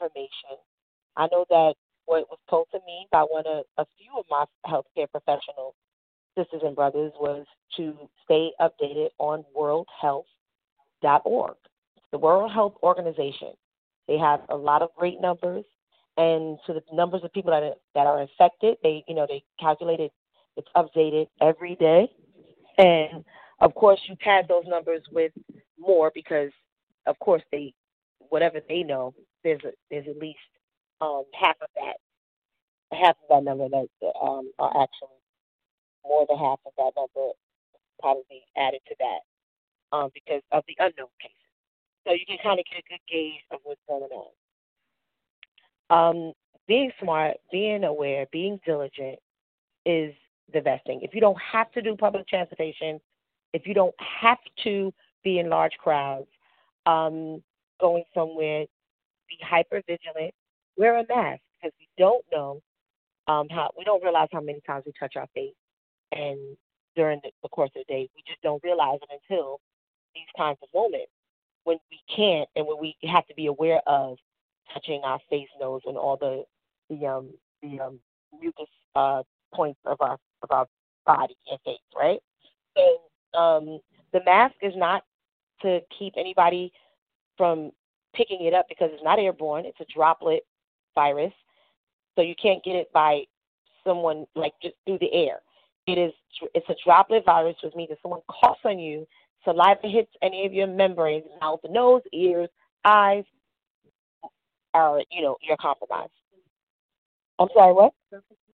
information. 0.00 0.58
I 1.16 1.28
know 1.30 1.44
that 1.48 1.74
what 2.06 2.28
was 2.28 2.38
told 2.50 2.66
to 2.72 2.78
me 2.86 3.06
by 3.10 3.22
one 3.22 3.46
of 3.46 3.64
a 3.78 3.86
few 3.98 4.10
of 4.18 4.24
my 4.30 4.44
healthcare 4.66 5.10
professional 5.10 5.74
sisters 6.36 6.62
and 6.64 6.74
brothers 6.74 7.12
was 7.18 7.46
to 7.76 7.94
stay 8.24 8.50
updated 8.60 9.08
on 9.18 9.44
worldhealth.org. 9.56 11.54
The 12.12 12.18
World 12.18 12.52
Health 12.52 12.74
Organization. 12.82 13.52
They 14.06 14.18
have 14.18 14.40
a 14.50 14.56
lot 14.56 14.82
of 14.82 14.90
great 14.96 15.20
numbers, 15.20 15.64
and 16.16 16.58
so 16.66 16.74
the 16.74 16.82
numbers 16.92 17.22
of 17.24 17.32
people 17.32 17.50
that 17.50 17.62
are, 17.62 17.74
that 17.94 18.06
are 18.06 18.20
infected, 18.20 18.76
they 18.82 19.02
you 19.08 19.14
know 19.14 19.26
they 19.26 19.42
calculated 19.58 20.10
it's 20.56 20.68
updated 20.76 21.26
every 21.40 21.74
day, 21.76 22.08
and 22.78 23.24
of 23.60 23.74
course 23.74 24.00
you 24.08 24.16
pad 24.16 24.46
those 24.48 24.64
numbers 24.66 25.02
with 25.12 25.32
more 25.78 26.10
because 26.14 26.50
of 27.06 27.18
course 27.18 27.42
they 27.52 27.72
whatever 28.30 28.60
they 28.68 28.82
know 28.82 29.14
there's 29.42 29.62
a, 29.64 29.70
there's 29.90 30.08
at 30.08 30.16
least 30.18 30.38
um, 31.00 31.24
half 31.38 31.56
of 31.60 31.68
that 31.76 31.96
half 32.96 33.16
of 33.22 33.28
that 33.30 33.44
number 33.44 33.68
that 33.68 33.88
um, 34.22 34.50
are 34.58 34.70
actually 34.82 35.08
more 36.04 36.26
than 36.28 36.38
half 36.38 36.60
of 36.66 36.72
that 36.78 36.92
number 36.96 37.30
probably 38.00 38.42
added 38.56 38.80
to 38.88 38.94
that 38.98 39.96
um, 39.96 40.10
because 40.14 40.42
of 40.52 40.62
the 40.68 40.76
unknown 40.78 41.08
cases. 41.20 41.36
So 42.06 42.12
you 42.12 42.26
can 42.26 42.38
kind 42.42 42.58
of 42.58 42.66
get 42.66 42.80
a 42.80 42.88
good 42.88 43.00
gauge 43.10 43.40
of 43.50 43.60
what's 43.62 43.80
going 43.88 44.02
on. 44.02 44.30
Um, 45.90 46.32
being 46.66 46.90
smart, 47.02 47.36
being 47.52 47.84
aware, 47.84 48.26
being 48.32 48.60
diligent 48.66 49.18
is 49.86 50.14
the 50.52 50.60
best 50.60 50.84
thing. 50.86 51.00
If 51.02 51.14
you 51.14 51.20
don't 51.20 51.38
have 51.40 51.70
to 51.72 51.82
do 51.82 51.96
public 51.96 52.26
transportation, 52.28 53.00
if 53.52 53.66
you 53.66 53.74
don't 53.74 53.94
have 54.20 54.38
to 54.64 54.92
be 55.22 55.38
in 55.38 55.48
large 55.48 55.72
crowds, 55.78 56.26
um, 56.86 57.42
going 57.80 58.04
somewhere, 58.14 58.66
be 59.28 59.38
hyper 59.42 59.82
vigilant, 59.86 60.34
wear 60.76 60.98
a 60.98 61.04
mask 61.08 61.40
because 61.56 61.72
we 61.78 61.88
don't 61.96 62.24
know 62.32 62.60
um, 63.26 63.48
how 63.48 63.70
we 63.78 63.84
don't 63.84 64.02
realize 64.02 64.28
how 64.32 64.40
many 64.40 64.60
times 64.66 64.84
we 64.86 64.92
touch 64.98 65.14
our 65.16 65.28
face, 65.34 65.54
and 66.12 66.38
during 66.94 67.20
the, 67.24 67.30
the 67.42 67.48
course 67.48 67.70
of 67.74 67.82
the 67.86 67.92
day, 67.92 68.08
we 68.14 68.22
just 68.26 68.40
don't 68.42 68.62
realize 68.62 68.98
it 69.02 69.20
until 69.30 69.60
these 70.14 70.26
kinds 70.36 70.58
of 70.62 70.68
moments 70.74 71.10
when 71.64 71.78
we 71.90 71.98
can't 72.14 72.48
and 72.56 72.66
when 72.66 72.76
we 72.80 72.94
have 73.02 73.26
to 73.26 73.34
be 73.34 73.46
aware 73.46 73.80
of 73.86 74.16
touching 74.72 75.00
our 75.04 75.18
face, 75.30 75.48
nose, 75.60 75.80
and 75.86 75.96
all 75.96 76.16
the 76.16 76.44
the 76.90 77.06
um 77.06 77.30
the 77.62 77.80
um 77.80 77.98
mucus 78.40 78.68
uh 78.94 79.22
points 79.54 79.80
of 79.86 79.96
our 80.00 80.18
our 80.50 80.66
body 81.06 81.36
and 81.50 81.58
face, 81.64 81.78
right? 81.96 82.20
So 82.76 83.38
um 83.38 83.80
the 84.12 84.20
mask 84.24 84.54
is 84.62 84.74
not 84.76 85.02
to 85.62 85.80
keep 85.98 86.14
anybody 86.16 86.72
from 87.36 87.70
picking 88.14 88.44
it 88.44 88.54
up 88.54 88.66
because 88.68 88.90
it's 88.92 89.02
not 89.02 89.18
airborne. 89.18 89.66
It's 89.66 89.80
a 89.80 89.92
droplet 89.94 90.42
virus. 90.94 91.32
So 92.16 92.22
you 92.22 92.34
can't 92.40 92.62
get 92.64 92.76
it 92.76 92.92
by 92.92 93.22
someone 93.84 94.26
like 94.34 94.52
just 94.62 94.76
through 94.86 94.98
the 95.00 95.12
air. 95.12 95.40
It 95.86 95.98
is 95.98 96.12
it's 96.54 96.68
a 96.68 96.74
droplet 96.84 97.24
virus, 97.24 97.56
which 97.62 97.74
means 97.74 97.90
if 97.90 97.98
someone 98.02 98.20
coughs 98.28 98.60
on 98.64 98.78
you, 98.78 99.06
saliva 99.44 99.86
hits 99.88 100.10
any 100.22 100.46
of 100.46 100.52
your 100.52 100.66
membranes, 100.66 101.24
mouth, 101.40 101.60
nose, 101.68 102.02
ears, 102.12 102.48
eyes, 102.84 103.24
are 104.72 105.00
you 105.10 105.22
know 105.22 105.36
you're 105.42 105.56
compromised. 105.56 106.12
I'm 107.38 107.48
sorry, 107.54 107.72
what? 107.72 107.92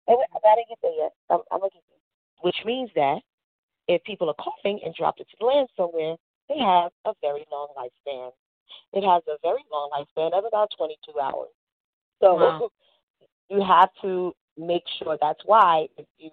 I 0.08 0.12
didn't 0.12 0.68
get 0.68 0.78
there 0.82 0.92
yet. 0.96 1.12
I'm, 1.30 1.40
I'm 1.50 1.60
looking. 1.60 1.80
Which 2.42 2.56
means 2.64 2.90
that 2.94 3.20
if 3.86 4.02
people 4.04 4.28
are 4.30 4.34
coughing 4.34 4.80
and 4.84 4.94
dropped 4.94 5.20
it 5.20 5.28
to 5.30 5.36
the 5.38 5.46
land 5.46 5.68
somewhere, 5.76 6.16
they 6.48 6.58
have 6.58 6.90
a 7.04 7.12
very 7.20 7.44
long 7.52 7.68
lifespan. 7.76 8.30
It 8.92 9.04
has 9.04 9.22
a 9.28 9.36
very 9.42 9.64
long 9.70 9.90
lifespan 9.92 10.32
of 10.32 10.44
about 10.44 10.70
22 10.76 11.18
hours. 11.20 11.50
So 12.20 12.34
Wow. 12.34 12.70
you 13.50 13.62
have 13.62 13.90
to 14.02 14.32
make 14.56 14.84
sure 14.98 15.18
that's 15.20 15.40
why 15.44 15.86
if 15.96 16.06
you 16.18 16.30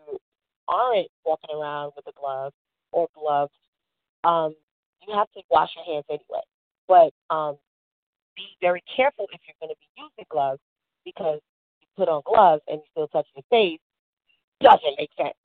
aren't 0.68 1.08
walking 1.26 1.56
around 1.56 1.94
with 1.96 2.06
a 2.08 2.12
glove 2.20 2.54
or 2.92 3.08
gloves, 3.16 3.54
um, 4.24 4.56
you 5.06 5.14
have 5.14 5.32
to 5.34 5.42
wash 5.50 5.70
your 5.76 5.86
hands 5.86 6.06
anyway. 6.10 6.44
But 6.88 7.14
um, 7.34 7.58
be 8.36 8.46
very 8.62 8.84
careful 8.96 9.28
if 9.34 9.42
you're 9.48 9.56
going 9.60 9.74
to 9.74 9.80
be 9.80 10.02
using 10.02 10.26
gloves 10.30 10.60
because 11.04 11.40
put 11.98 12.08
on 12.08 12.22
gloves 12.26 12.62
and 12.68 12.78
you 12.78 12.84
still 12.92 13.08
touch 13.08 13.28
your 13.36 13.44
face 13.50 13.80
doesn't 14.62 14.96
make 14.98 15.10
sense, 15.18 15.38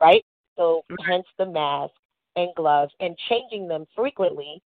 right? 0.00 0.24
So 0.56 0.82
hence 1.06 1.26
the 1.38 1.46
mask 1.46 1.92
and 2.36 2.48
gloves 2.56 2.92
and 3.00 3.16
changing 3.28 3.68
them 3.68 3.86
frequently 3.94 4.62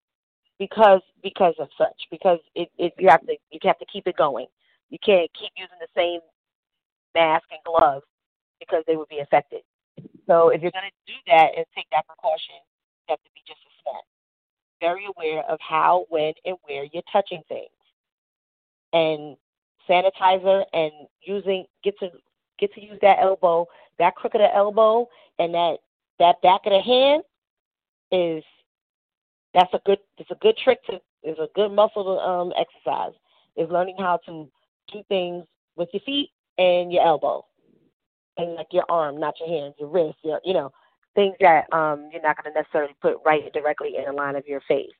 because 0.58 1.00
because 1.22 1.54
of 1.58 1.68
such 1.76 1.96
because 2.10 2.38
it, 2.54 2.68
it 2.78 2.92
you 2.98 3.08
have 3.08 3.26
to 3.26 3.36
you 3.50 3.58
have 3.64 3.78
to 3.78 3.86
keep 3.92 4.06
it 4.06 4.16
going. 4.16 4.46
You 4.90 4.98
can't 5.04 5.30
keep 5.38 5.50
using 5.56 5.76
the 5.80 5.88
same 5.96 6.20
mask 7.14 7.44
and 7.50 7.60
gloves 7.64 8.04
because 8.60 8.84
they 8.86 8.96
would 8.96 9.08
be 9.08 9.18
affected. 9.18 9.62
So 10.26 10.50
if 10.50 10.62
you're 10.62 10.70
going 10.70 10.88
to 10.88 11.12
do 11.12 11.18
that 11.26 11.50
and 11.56 11.66
take 11.74 11.86
that 11.92 12.06
precaution, 12.06 12.56
you 13.08 13.12
have 13.12 13.22
to 13.22 13.30
be 13.34 13.40
just 13.46 13.60
as 13.66 13.72
smart, 13.82 14.04
very 14.80 15.04
aware 15.06 15.42
of 15.50 15.58
how, 15.60 16.06
when, 16.08 16.32
and 16.44 16.56
where 16.62 16.84
you're 16.92 17.02
touching 17.12 17.42
things, 17.48 17.68
and 18.92 19.36
sanitizer 19.88 20.64
and 20.72 20.92
using 21.22 21.64
get 21.82 21.98
to 21.98 22.10
get 22.58 22.72
to 22.74 22.82
use 22.82 22.98
that 23.02 23.18
elbow, 23.20 23.66
that 23.98 24.14
crook 24.14 24.34
of 24.34 24.40
the 24.40 24.54
elbow, 24.54 25.08
and 25.38 25.54
that 25.54 25.78
that 26.18 26.40
back 26.42 26.62
of 26.66 26.72
the 26.72 26.80
hand 26.80 27.22
is 28.12 28.44
that's 29.54 29.72
a 29.74 29.80
good 29.84 29.98
it's 30.18 30.30
a 30.30 30.36
good 30.36 30.56
trick 30.62 30.84
to 30.84 30.94
is 31.22 31.38
a 31.38 31.48
good 31.54 31.70
muscle 31.70 32.04
to 32.04 32.10
um 32.10 32.52
exercise 32.58 33.12
is 33.56 33.68
learning 33.70 33.96
how 33.98 34.18
to 34.26 34.48
do 34.92 35.02
things 35.08 35.44
with 35.76 35.88
your 35.92 36.00
feet 36.00 36.30
and 36.58 36.92
your 36.92 37.04
elbow 37.04 37.44
and 38.38 38.54
like 38.54 38.68
your 38.72 38.84
arm, 38.88 39.18
not 39.20 39.34
your 39.40 39.48
hands, 39.48 39.74
your 39.78 39.88
wrist, 39.88 40.18
your 40.22 40.40
you 40.44 40.54
know 40.54 40.72
things 41.14 41.34
that 41.40 41.72
um 41.72 42.08
you're 42.12 42.22
not 42.22 42.36
going 42.42 42.52
to 42.52 42.60
necessarily 42.60 42.94
put 43.00 43.16
right 43.24 43.52
directly 43.52 43.96
in 43.96 44.04
the 44.04 44.12
line 44.12 44.36
of 44.36 44.46
your 44.46 44.60
face. 44.68 44.90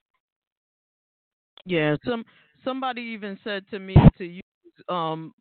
Yeah, 1.65 1.97
some 2.05 2.25
somebody 2.65 3.03
even 3.03 3.39
said 3.45 3.65
to 3.71 3.79
me 3.79 3.97
to 4.19 4.25
use 4.25 4.43
um 4.89 5.33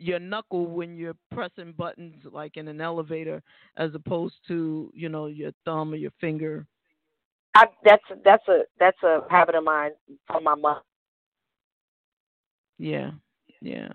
your 0.00 0.18
knuckle 0.18 0.66
when 0.66 0.96
you're 0.96 1.16
pressing 1.30 1.72
buttons 1.72 2.16
like 2.32 2.56
in 2.56 2.68
an 2.68 2.80
elevator 2.80 3.42
as 3.76 3.90
opposed 3.94 4.36
to, 4.48 4.90
you 4.94 5.10
know, 5.10 5.26
your 5.26 5.52
thumb 5.64 5.92
or 5.92 5.96
your 5.96 6.10
finger. 6.20 6.66
I, 7.54 7.66
that's 7.84 8.02
that's 8.24 8.48
a 8.48 8.60
that's 8.78 9.02
a 9.02 9.20
habit 9.28 9.54
of 9.54 9.64
mine 9.64 9.90
from 10.26 10.44
my 10.44 10.54
mom. 10.54 10.80
Yeah. 12.78 13.10
Yeah. 13.60 13.92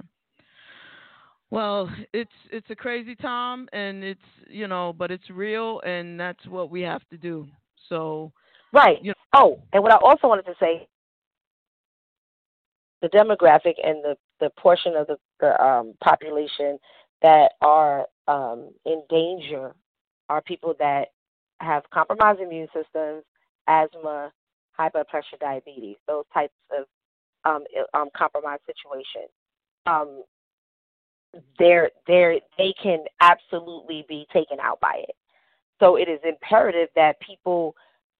Well, 1.49 1.89
it's 2.13 2.29
it's 2.51 2.69
a 2.69 2.75
crazy 2.75 3.15
time 3.15 3.67
and 3.73 4.03
it's, 4.03 4.19
you 4.47 4.67
know, 4.67 4.93
but 4.93 5.09
it's 5.09 5.29
real 5.29 5.81
and 5.85 6.19
that's 6.19 6.45
what 6.45 6.69
we 6.69 6.81
have 6.81 7.07
to 7.09 7.17
do. 7.17 7.47
So, 7.89 8.31
Right. 8.71 8.97
Oh, 9.33 9.61
and 9.73 9.81
what 9.81 9.91
I 9.91 9.97
also 9.97 10.27
wanted 10.27 10.45
to 10.45 10.55
say, 10.59 10.87
the 13.01 13.07
demographic 13.09 13.75
and 13.83 14.03
the 14.03 14.15
the 14.39 14.49
portion 14.57 14.95
of 14.95 15.07
the, 15.07 15.17
the 15.39 15.61
um, 15.63 15.93
population 16.03 16.77
that 17.21 17.53
are 17.61 18.05
um, 18.27 18.69
in 18.85 19.01
danger 19.09 19.73
are 20.29 20.41
people 20.41 20.73
that 20.79 21.09
have 21.59 21.83
compromised 21.93 22.39
immune 22.39 22.67
systems, 22.73 23.23
asthma, 23.67 24.31
high 24.71 24.89
blood 24.89 25.07
pressure, 25.07 25.37
diabetes, 25.39 25.97
those 26.07 26.25
types 26.33 26.53
of 26.77 26.85
um, 27.45 27.63
um, 27.93 28.09
compromised 28.15 28.63
situations. 28.65 29.31
Um, 29.85 30.23
they're, 31.59 31.91
they're, 32.07 32.39
they 32.57 32.73
can 32.81 32.99
absolutely 33.21 34.05
be 34.07 34.25
taken 34.33 34.57
out 34.61 34.79
by 34.79 35.03
it. 35.07 35.15
So 35.79 35.97
it 35.97 36.07
is 36.07 36.19
imperative 36.23 36.89
that 36.95 37.19
people 37.19 37.75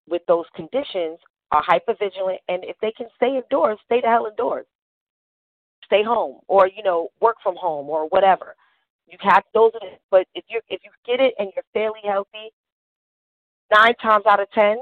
with 0.08 0.22
those 0.28 0.46
conditions 0.56 1.18
are 1.52 1.64
hypervigilant, 1.64 2.40
and 2.50 2.64
if 2.64 2.76
they 2.82 2.92
can 2.92 3.08
stay 3.16 3.38
indoors, 3.38 3.78
stay 3.86 4.02
the 4.02 4.08
hell 4.08 4.28
indoors. 4.28 4.66
Stay 5.86 6.04
home, 6.04 6.40
or 6.48 6.68
you 6.68 6.84
know, 6.84 7.10
work 7.22 7.38
from 7.44 7.56
home, 7.56 7.90
or 7.90 8.08
whatever. 8.08 8.56
You 9.08 9.18
have 9.22 9.44
those, 9.54 9.72
are 9.76 9.80
the, 9.82 9.98
but 10.10 10.28
if 10.34 10.46
you 10.50 10.60
if 10.70 10.82
you 10.84 10.92
get 11.06 11.20
it 11.20 11.34
and 11.38 11.52
you're 11.56 11.66
fairly 11.74 12.00
healthy, 12.04 12.52
nine 13.74 13.96
times 13.96 14.26
out 14.30 14.40
of 14.40 14.50
ten, 14.52 14.78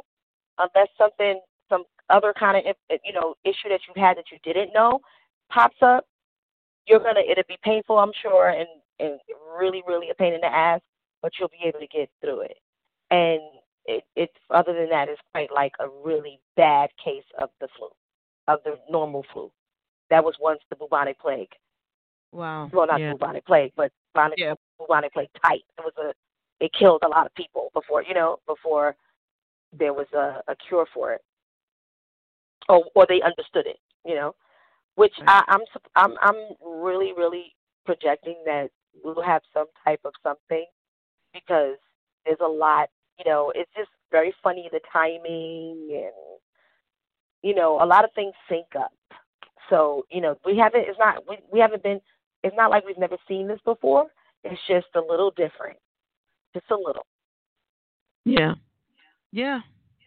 unless 0.58 0.88
something 0.98 1.40
some 1.70 1.84
other 2.10 2.34
kind 2.38 2.58
of 2.58 2.76
you 3.04 3.14
know 3.14 3.36
issue 3.44 3.70
that 3.70 3.82
you 3.88 4.02
had 4.02 4.18
that 4.18 4.26
you 4.32 4.38
didn't 4.44 4.74
know 4.74 5.00
pops 5.50 5.78
up, 5.82 6.06
you're 6.88 7.00
gonna 7.00 7.22
it'll 7.28 7.44
be 7.48 7.58
painful, 7.64 8.00
I'm 8.00 8.14
sure, 8.22 8.50
and 8.50 8.68
and 9.00 9.20
really, 9.58 9.84
really 9.88 10.10
a 10.10 10.16
pain 10.16 10.34
in 10.34 10.42
the 10.42 10.48
ass, 10.54 10.82
but 11.22 11.34
you'll 11.40 11.50
be 11.50 11.68
able 11.68 11.80
to 11.80 11.88
get 11.88 12.10
through 12.22 12.42
it. 12.42 12.58
And 13.12 13.42
it, 13.86 14.04
it's 14.16 14.34
other 14.50 14.74
than 14.74 14.90
that, 14.90 15.10
it's 15.10 15.22
quite 15.34 15.52
like 15.54 15.74
a 15.80 15.88
really 16.04 16.40
bad 16.56 16.90
case 17.04 17.26
of 17.42 17.50
the 17.60 17.68
flu, 17.78 17.90
of 18.48 18.60
the 18.64 18.78
normal 18.90 19.26
flu. 19.34 19.52
That 20.14 20.24
was 20.24 20.36
once 20.40 20.60
the 20.70 20.76
bubonic 20.76 21.20
plague. 21.20 21.50
Wow. 22.32 22.70
Well, 22.72 22.86
not 22.86 23.00
yeah. 23.00 23.14
bubonic 23.14 23.48
plague, 23.48 23.72
but 23.76 23.92
bubonic, 24.14 24.38
Yeah. 24.38 24.54
bubonic 24.78 25.12
plague 25.12 25.30
type. 25.44 25.64
It 25.76 25.84
was 25.84 25.94
a, 25.98 26.14
it 26.64 26.72
killed 26.78 27.02
a 27.04 27.08
lot 27.08 27.26
of 27.26 27.34
people 27.34 27.72
before, 27.74 28.04
you 28.04 28.14
know, 28.14 28.38
before 28.46 28.96
there 29.76 29.92
was 29.92 30.06
a, 30.14 30.44
a 30.48 30.56
cure 30.68 30.86
for 30.94 31.14
it, 31.14 31.22
or 32.70 32.86
or 32.94 33.08
they 33.10 33.24
understood 33.24 33.66
it, 33.66 33.80
you 34.06 34.14
know. 34.14 34.36
Which 34.94 35.16
I, 35.26 35.42
I'm 35.48 35.62
I'm 35.96 36.14
I'm 36.22 36.36
really 36.64 37.12
really 37.18 37.56
projecting 37.84 38.36
that 38.46 38.70
we'll 39.04 39.24
have 39.24 39.42
some 39.52 39.66
type 39.84 40.02
of 40.06 40.14
something 40.22 40.68
because 41.34 41.78
there's 42.24 42.38
a 42.40 42.48
lot, 42.48 42.90
you 43.18 43.26
know. 43.26 43.52
It's 43.56 43.72
just 43.76 43.90
very 44.12 44.32
funny 44.44 44.70
the 44.72 44.80
timing 44.92 45.90
and 45.90 46.40
you 47.42 47.56
know 47.56 47.80
a 47.82 47.88
lot 47.88 48.04
of 48.04 48.12
things 48.14 48.36
sync 48.48 48.68
up. 48.78 48.92
So 49.74 50.06
you 50.12 50.22
know 50.22 50.38
we 50.46 50.56
haven't. 50.56 50.86
It's 50.88 51.00
not 51.00 51.28
we 51.28 51.40
we 51.52 51.60
haven't 51.60 51.82
been. 51.82 52.00
It's 52.44 52.56
not 52.56 52.70
like 52.70 52.86
we've 52.86 52.98
never 52.98 53.18
seen 53.28 53.48
this 53.48 53.60
before. 53.66 54.06
It's 54.44 54.62
just 54.68 54.86
a 54.94 55.00
little 55.00 55.32
different, 55.32 55.80
just 56.54 56.70
a 56.70 56.76
little. 56.76 57.08
Yeah. 58.24 58.54
Yeah. 59.32 59.62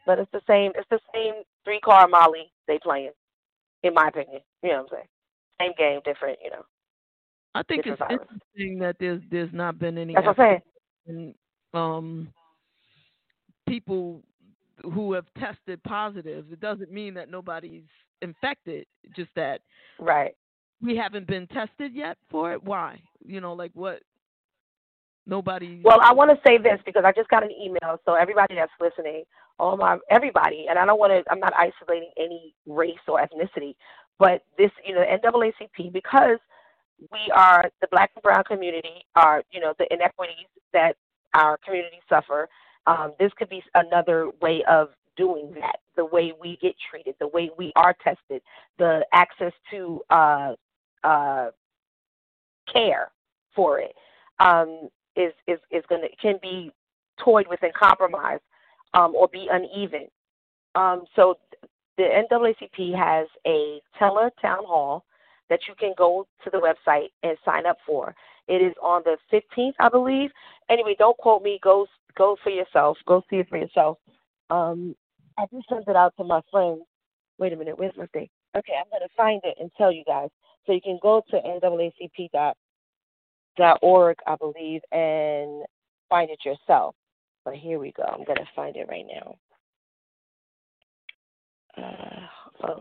But 0.07 0.21
it's 0.21 0.31
the 0.31 0.43
same. 0.47 0.71
It's 0.77 0.89
the 0.89 1.01
same 1.13 1.43
three 1.65 1.81
car 1.81 2.07
Molly 2.07 2.53
they 2.69 2.79
playing, 2.81 3.11
in 3.83 3.93
my 3.93 4.07
opinion. 4.07 4.41
You 4.63 4.69
know 4.69 4.83
what 4.83 4.83
I'm 4.83 4.89
saying? 4.99 5.09
Same 5.61 5.73
game, 5.77 6.01
different. 6.05 6.39
You 6.45 6.51
know. 6.51 6.65
I 7.57 7.63
think 7.65 7.85
different 7.85 8.01
it's 8.03 8.09
virus. 8.09 8.29
interesting 8.55 8.79
that 8.79 8.97
there's 9.01 9.23
there's 9.33 9.53
not 9.53 9.81
been 9.81 9.99
any 9.99 10.15
That's 10.15 10.27
what 10.39 10.63
I'm 11.09 11.35
um 11.75 12.29
people 13.67 14.23
who 14.95 15.15
have 15.15 15.27
tested 15.37 15.83
positive. 15.83 16.53
It 16.53 16.61
doesn't 16.61 16.93
mean 16.93 17.15
that 17.15 17.31
nobody's 17.31 17.83
infected. 18.23 18.87
Just 19.15 19.31
that 19.37 19.61
Right. 19.99 20.35
we 20.81 20.97
haven't 20.97 21.27
been 21.27 21.47
tested 21.49 21.95
yet 21.95 22.19
for 22.29 22.53
it. 22.53 22.63
Why? 22.63 23.01
You 23.25 23.41
know, 23.41 23.55
like 23.55 23.73
what? 23.75 24.03
Nobody. 25.27 25.81
Well, 25.83 25.99
I 26.01 26.13
want 26.13 26.31
to 26.31 26.39
say 26.47 26.57
this 26.57 26.81
because 26.87 27.05
I 27.05 27.11
just 27.13 27.29
got 27.29 27.43
an 27.43 27.51
email. 27.51 28.01
So 28.05 28.15
everybody 28.15 28.55
that's 28.55 28.71
listening, 28.81 29.25
all 29.59 29.77
my 29.77 29.99
everybody, 30.09 30.67
and 30.69 30.79
I 30.79 30.87
don't 30.87 31.01
want 31.01 31.13
to. 31.13 31.33
I'm 31.33 31.41
not 31.41 31.53
isolating 31.57 32.11
any 32.17 32.55
race 32.67 32.95
or 33.09 33.21
ethnicity, 33.21 33.75
but 34.19 34.45
this, 34.57 34.71
you 34.87 34.95
know, 34.95 35.05
NAACP 35.05 35.93
because 35.93 36.39
we 37.11 37.19
are 37.35 37.71
the 37.81 37.89
Black 37.91 38.13
and 38.15 38.23
Brown 38.23 38.45
community 38.45 39.05
are, 39.17 39.43
you 39.51 39.61
know, 39.61 39.75
the 39.79 39.93
inequities 39.93 40.47
that 40.73 40.97
our 41.35 41.59
community 41.59 41.99
suffer. 42.09 42.49
Um, 42.87 43.13
this 43.19 43.33
could 43.37 43.49
be 43.49 43.63
another 43.75 44.31
way 44.41 44.63
of 44.71 44.91
doing 45.17 45.53
that. 45.61 45.81
The 45.97 46.05
way 46.05 46.33
we 46.41 46.59
get 46.61 46.75
treated, 46.91 47.15
the 47.19 47.29
way 47.29 47.51
we 47.57 47.73
are 47.77 47.95
tested, 48.05 48.43
the 48.79 49.07
access 49.13 49.53
to 49.71 50.01
uh, 50.11 50.55
uh, 51.05 51.51
care 52.73 53.11
for 53.55 53.79
it 53.79 53.95
um, 54.39 54.89
is 55.15 55.33
is 55.47 55.59
is 55.71 55.83
going 55.89 56.03
to 56.03 56.15
can 56.17 56.39
be 56.43 56.71
toyed 57.23 57.47
with 57.49 57.63
and 57.63 57.73
compromised 57.75 58.43
um, 58.95 59.15
or 59.15 59.29
be 59.29 59.49
uneven. 59.51 60.09
Um, 60.75 61.05
so 61.15 61.39
the 61.97 62.25
NAACP 62.31 62.95
has 62.95 63.27
a 63.47 63.81
tele 63.99 64.31
town 64.41 64.65
hall 64.65 65.05
that 65.49 65.61
you 65.67 65.75
can 65.79 65.95
go 65.97 66.27
to 66.45 66.51
the 66.51 66.59
website 66.59 67.09
and 67.23 67.37
sign 67.45 67.67
up 67.67 67.79
for. 67.87 68.15
It 68.49 68.63
is 68.63 68.75
on 68.83 69.03
the 69.05 69.17
15th, 69.33 69.75
I 69.81 69.89
believe. 69.89 70.31
Anyway, 70.69 70.95
don't 70.99 71.17
quote 71.17 71.43
me. 71.43 71.59
Go 71.63 71.87
go 72.17 72.37
for 72.43 72.51
yourself. 72.51 72.99
Go 73.07 73.23
see 73.29 73.37
it 73.37 73.49
for 73.49 73.59
yourself. 73.59 73.99
Um, 74.51 74.95
I 75.39 75.47
just 75.53 75.69
sent 75.69 75.87
it 75.87 75.97
out 75.97 76.15
to 76.17 76.25
my 76.25 76.41
friends. 76.51 76.83
Wait 77.39 77.53
a 77.53 77.57
minute. 77.57 77.79
Where's 77.79 77.97
my 77.97 78.07
thing? 78.07 78.29
Okay, 78.57 78.73
I'm 78.79 78.91
gonna 78.91 79.09
find 79.17 79.41
it 79.45 79.57
and 79.61 79.71
tell 79.77 79.93
you 79.93 80.05
guys. 80.05 80.31
So 80.67 80.73
you 80.73 80.81
can 80.81 80.99
go 81.03 81.23
to 81.31 81.37
NAACP 81.37 82.31
dot 83.57 83.79
org, 83.83 84.17
I 84.27 84.37
believe, 84.37 84.81
and 84.93 85.65
find 86.09 86.31
it 86.31 86.45
yourself. 86.45 86.95
But 87.45 87.55
here 87.55 87.79
we 87.79 87.93
go. 87.93 88.05
I'm 88.05 88.25
gonna 88.25 88.49
find 88.55 88.77
it 88.77 88.89
right 88.89 89.07
now. 89.07 89.37
Uh, 91.77 92.81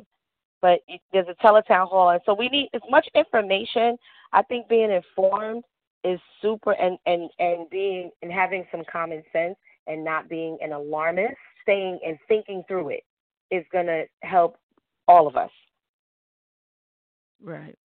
but 0.61 0.80
there's 1.11 1.27
a 1.27 1.45
teletown 1.45 1.88
hall, 1.90 2.10
and 2.10 2.22
so 2.26 2.34
we 2.34 2.48
need 2.49 2.69
as 2.73 2.82
much 2.90 3.07
information. 3.14 3.98
I 4.34 4.41
think 4.44 4.68
being 4.68 4.91
informed 4.91 5.64
is 6.03 6.19
super, 6.41 6.72
and 6.72 6.98
and 7.06 7.30
and 7.40 7.69
being 7.69 8.10
and 8.22 8.32
having 8.32 8.65
some 8.72 8.84
common 8.91 9.22
sense, 9.34 9.57
and 9.88 10.03
not 10.03 10.30
being 10.30 10.57
an 10.61 10.72
alarmist, 10.72 11.36
staying 11.66 12.00
and 12.06 12.18
thinking 12.30 12.64
through 12.68 12.90
it 12.90 13.04
is 13.52 13.66
gonna 13.72 14.04
help 14.22 14.58
all 15.08 15.28
of 15.28 15.36
us. 15.36 15.52
Right. 17.44 17.76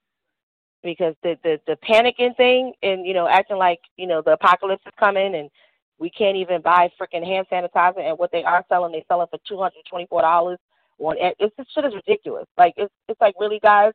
because 0.83 1.15
the 1.23 1.37
the 1.43 1.61
the 1.67 1.77
panicking 1.89 2.37
thing 2.37 2.73
and 2.83 3.07
you 3.07 3.15
know 3.15 3.29
acting 3.29 3.59
like 3.59 3.81
you 3.97 4.07
know 4.07 4.23
the 4.25 4.33
apocalypse 4.33 4.83
is 4.87 4.93
coming 4.99 5.35
and 5.35 5.51
we 5.99 6.09
can't 6.11 6.37
even 6.37 6.63
buy 6.63 6.89
freaking 6.99 7.25
hand 7.25 7.47
sanitizer 7.53 8.01
and 8.01 8.19
what 8.19 8.33
they 8.33 8.43
are 8.45 8.65
selling 8.69 8.93
they 8.93 9.05
sell 9.09 9.23
it 9.23 9.29
for 9.31 9.39
two 9.47 9.59
hundred 9.59 9.83
twenty 9.89 10.07
four 10.07 10.23
dollars 10.23 10.59
on 10.99 11.17
it. 11.19 11.35
It's 11.39 11.55
this 11.57 11.67
shit 11.75 11.85
is 11.85 11.95
ridiculous. 11.95 12.47
Like 12.57 12.75
it's 12.77 12.93
it's 13.09 13.21
like 13.21 13.35
really 13.39 13.61
guys? 13.63 13.93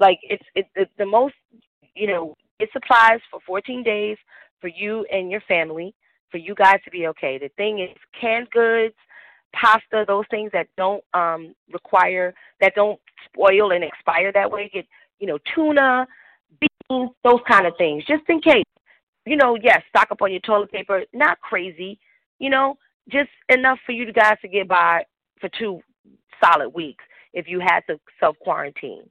Like 0.00 0.18
it's 0.22 0.44
it's 0.54 0.68
it's 0.74 0.90
the 0.98 1.06
most 1.06 1.34
you 1.94 2.08
know 2.08 2.34
it 2.58 2.70
supplies 2.72 3.20
for 3.30 3.40
fourteen 3.46 3.82
days 3.82 4.16
for 4.60 4.68
you 4.68 5.06
and 5.12 5.30
your 5.30 5.42
family 5.42 5.94
for 6.30 6.38
you 6.38 6.54
guys 6.54 6.78
to 6.84 6.90
be 6.90 7.06
okay. 7.08 7.38
The 7.38 7.50
thing 7.56 7.78
is 7.80 7.96
canned 8.20 8.50
goods 8.50 8.94
pasta 9.54 10.04
those 10.06 10.24
things 10.30 10.50
that 10.52 10.66
don't 10.76 11.02
um 11.14 11.54
require 11.72 12.34
that 12.60 12.74
don't 12.74 12.98
spoil 13.24 13.72
and 13.72 13.82
expire 13.84 14.30
that 14.32 14.50
way 14.50 14.70
get 14.72 14.86
you 15.18 15.26
know 15.26 15.38
tuna 15.54 16.06
beans 16.60 17.10
those 17.24 17.40
kind 17.48 17.66
of 17.66 17.72
things 17.78 18.04
just 18.06 18.22
in 18.28 18.40
case 18.40 18.64
you 19.26 19.36
know 19.36 19.56
yes 19.62 19.82
stock 19.88 20.08
up 20.10 20.22
on 20.22 20.30
your 20.30 20.40
toilet 20.40 20.70
paper 20.70 21.02
not 21.12 21.40
crazy 21.40 21.98
you 22.38 22.50
know 22.50 22.76
just 23.10 23.30
enough 23.48 23.78
for 23.86 23.92
you 23.92 24.12
guys 24.12 24.36
to 24.42 24.48
get 24.48 24.68
by 24.68 25.02
for 25.40 25.48
two 25.58 25.80
solid 26.42 26.68
weeks 26.70 27.04
if 27.32 27.48
you 27.48 27.58
had 27.60 27.80
to 27.88 27.98
self 28.20 28.36
quarantine 28.40 29.04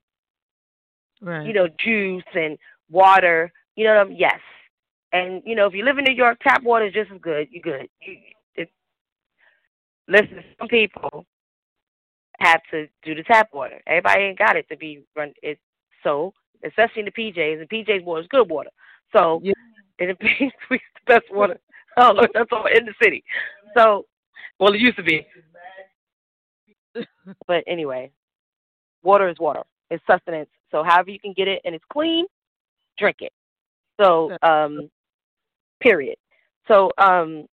Right. 1.21 1.47
you 1.47 1.53
know, 1.53 1.67
juice 1.83 2.23
and 2.35 2.57
water. 2.89 3.51
You 3.75 3.85
know, 3.85 3.91
what 3.95 4.07
I'm- 4.07 4.11
yes. 4.11 4.39
And 5.13 5.41
you 5.45 5.55
know, 5.55 5.65
if 5.65 5.73
you 5.73 5.83
live 5.83 5.97
in 5.97 6.03
New 6.03 6.13
York, 6.13 6.37
tap 6.43 6.61
water 6.63 6.85
is 6.85 6.93
just 6.93 7.11
as 7.11 7.19
good. 7.21 7.47
You're 7.51 7.61
good. 7.61 7.89
You, 8.01 8.17
listen, 10.07 10.43
some 10.59 10.67
people 10.67 11.25
have 12.39 12.61
to 12.71 12.87
do 13.03 13.15
the 13.15 13.23
tap 13.23 13.49
water. 13.53 13.81
Everybody 13.87 14.21
ain't 14.21 14.39
got 14.39 14.55
it 14.55 14.67
to 14.69 14.77
be 14.77 15.03
run. 15.15 15.33
It 15.41 15.59
so 16.03 16.33
especially 16.63 17.01
in 17.01 17.05
the 17.05 17.11
PJs, 17.11 17.59
and 17.59 17.69
PJs 17.69 18.03
water 18.03 18.21
is 18.21 18.27
good 18.29 18.49
water. 18.49 18.69
So 19.15 19.41
Yeah. 19.43 19.53
and 19.99 20.09
the 20.09 20.13
PJs 20.15 20.51
the 20.69 20.79
best 21.05 21.31
water. 21.31 21.59
Oh, 21.97 22.11
look, 22.13 22.31
that's 22.33 22.49
all 22.51 22.67
in 22.67 22.85
the 22.85 22.93
city. 23.01 23.23
So, 23.75 24.05
well, 24.59 24.73
it 24.73 24.79
used 24.79 24.97
to 24.97 25.03
be. 25.03 25.25
But 27.47 27.63
anyway, 27.67 28.11
water 29.03 29.27
is 29.29 29.37
water. 29.39 29.63
It's 29.89 30.03
sustenance. 30.09 30.49
So 30.71 30.83
however 30.83 31.09
you 31.11 31.19
can 31.19 31.33
get 31.33 31.47
it 31.47 31.61
and 31.65 31.73
it's 31.73 31.83
clean, 31.91 32.25
drink 32.97 33.17
it. 33.21 33.31
So 33.99 34.37
um 34.41 34.89
period. 35.81 36.17
So 36.67 36.91
um 36.97 37.47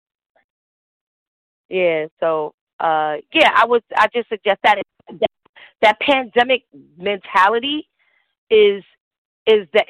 yeah, 1.75 2.07
so 2.21 2.55
uh 2.79 3.17
yeah, 3.33 3.51
I 3.53 3.67
would 3.67 3.83
I 3.97 4.07
just 4.15 4.29
suggest 4.29 4.61
that 4.63 4.79
that, 5.09 5.31
that 5.83 6.01
pandemic 6.01 6.63
mentality 6.97 7.89
is 8.49 8.85
is 9.47 9.67
that 9.75 9.87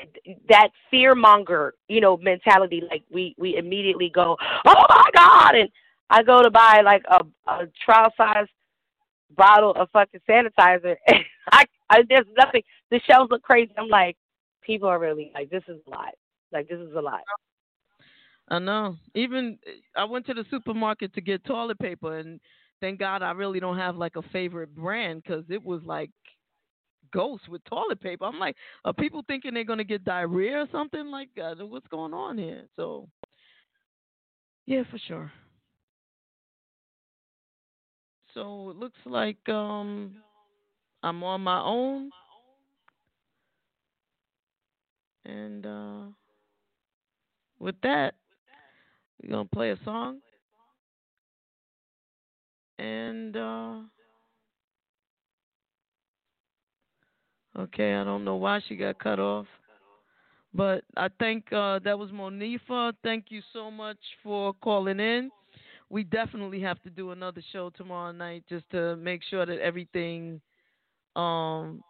that 0.49 0.71
fear 0.91 1.15
monger, 1.15 1.75
you 1.89 2.01
know, 2.01 2.17
mentality 2.17 2.83
like 2.91 3.05
we 3.11 3.35
we 3.39 3.57
immediately 3.57 4.09
go, 4.09 4.37
"Oh 4.65 4.85
my 4.89 5.11
god." 5.15 5.55
And 5.57 5.69
I 6.09 6.23
go 6.23 6.43
to 6.43 6.51
buy 6.51 6.81
like 6.83 7.03
a 7.11 7.21
a 7.51 7.67
trial 7.85 8.11
size 8.17 8.47
bottle 9.37 9.73
of 9.73 9.91
fucking 9.93 10.21
sanitizer 10.29 10.97
and 11.09 11.25
I, 11.51 11.65
I 11.91 12.03
there's 12.09 12.27
nothing 12.37 12.63
the 12.91 13.01
shelves 13.07 13.31
look 13.31 13.43
crazy. 13.43 13.73
I'm 13.77 13.89
like, 13.89 14.17
people 14.63 14.89
are 14.89 14.99
really 14.99 15.33
like 15.35 15.51
this 15.51 15.65
is 15.69 15.81
a 15.87 15.91
lot. 15.91 16.15
Like 16.51 16.69
this 16.69 16.79
is 16.81 16.95
a 16.97 17.01
lot. 17.01 17.21
I 18.49 18.59
know. 18.59 18.97
Even 19.15 19.59
I 19.97 20.05
went 20.05 20.27
to 20.27 20.35
the 20.35 20.45
supermarket 20.51 21.15
to 21.15 21.21
get 21.21 21.45
toilet 21.45 21.79
paper, 21.79 22.19
and 22.19 22.41
thank 22.81 22.99
God 22.99 23.23
I 23.23 23.33
really 23.33 23.61
don't 23.61 23.79
have 23.79 23.97
like 23.97 24.17
a 24.17 24.23
favorite 24.33 24.75
brand 24.75 25.23
because 25.23 25.45
it 25.49 25.65
was 25.65 25.83
like 25.85 26.11
ghost 27.13 27.49
with 27.49 27.65
toilet 27.65 28.01
paper. 28.01 28.25
I'm 28.25 28.39
like, 28.39 28.57
are 28.85 28.93
people 28.93 29.23
thinking 29.27 29.55
they're 29.55 29.65
gonna 29.65 29.85
get 29.85 30.05
diarrhea 30.05 30.59
or 30.63 30.69
something 30.73 31.07
like 31.11 31.31
that? 31.37 31.57
What's 31.67 31.87
going 31.89 32.15
on 32.15 32.39
here? 32.39 32.65
So, 32.77 33.09
yeah, 34.67 34.83
for 34.91 34.99
sure. 34.99 35.33
So 38.35 38.71
it 38.71 38.77
looks 38.77 38.99
like 39.07 39.49
um 39.49 40.17
I'm 41.03 41.23
on 41.23 41.43
my 41.43 41.61
own. 41.61 42.11
And 45.25 45.65
uh, 45.67 46.03
with 47.59 47.77
that, 47.83 48.15
we're 49.25 49.33
gonna 49.33 49.49
play 49.53 49.71
a 49.71 49.79
song. 49.85 50.19
And 52.79 53.37
uh, 53.37 53.77
okay, 57.59 57.95
I 57.95 58.05
don't 58.05 58.25
know 58.25 58.37
why 58.37 58.61
she 58.69 58.77
got 58.77 58.99
cut 58.99 59.19
off. 59.19 59.47
But 60.53 60.85
I 60.97 61.09
think 61.19 61.53
uh, 61.53 61.81
that 61.81 61.99
was 61.99 62.11
Monifa. 62.11 62.93
Thank 63.03 63.27
you 63.29 63.43
so 63.53 63.71
much 63.71 63.99
for 64.23 64.53
calling 64.63 65.01
in. 65.01 65.31
We 65.91 66.05
definitely 66.05 66.61
have 66.61 66.81
to 66.83 66.91
do 66.91 67.11
another 67.11 67.43
show 67.53 67.71
tomorrow 67.71 68.13
night 68.13 68.45
just 68.49 68.69
to 68.71 68.97
make 68.97 69.23
sure 69.29 69.47
that 69.47 69.59
everything. 69.61 70.41
Um. 71.17 71.83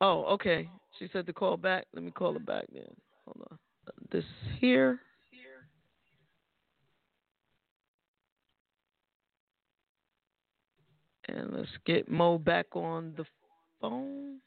Oh, 0.00 0.24
okay. 0.34 0.68
She 0.98 1.08
said 1.12 1.26
to 1.26 1.32
call 1.32 1.56
back. 1.56 1.86
Let 1.94 2.04
me 2.04 2.10
call 2.10 2.32
her 2.34 2.40
back 2.40 2.64
then. 2.72 2.84
Hold 3.24 3.46
on. 3.50 3.58
This 4.12 4.24
here. 4.60 5.00
And 11.28 11.54
let's 11.54 11.70
get 11.86 12.10
Mo 12.10 12.36
back 12.36 12.66
on 12.76 13.14
the 13.16 13.24
phone. 13.80 14.40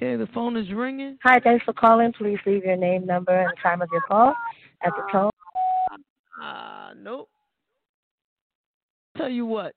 Okay, 0.00 0.14
the 0.14 0.28
phone 0.32 0.56
is 0.56 0.70
ringing. 0.72 1.18
Hi, 1.24 1.40
thanks 1.42 1.64
for 1.64 1.72
calling. 1.72 2.12
Please 2.12 2.38
leave 2.46 2.64
your 2.64 2.76
name, 2.76 3.04
number, 3.04 3.36
and 3.36 3.50
time 3.60 3.82
of 3.82 3.88
your 3.90 4.02
call 4.02 4.32
at 4.84 4.92
the 4.94 5.02
tone. 5.10 5.30
Uh, 6.40 6.90
nope. 6.96 7.28
Tell 9.16 9.28
you 9.28 9.44
what. 9.44 9.74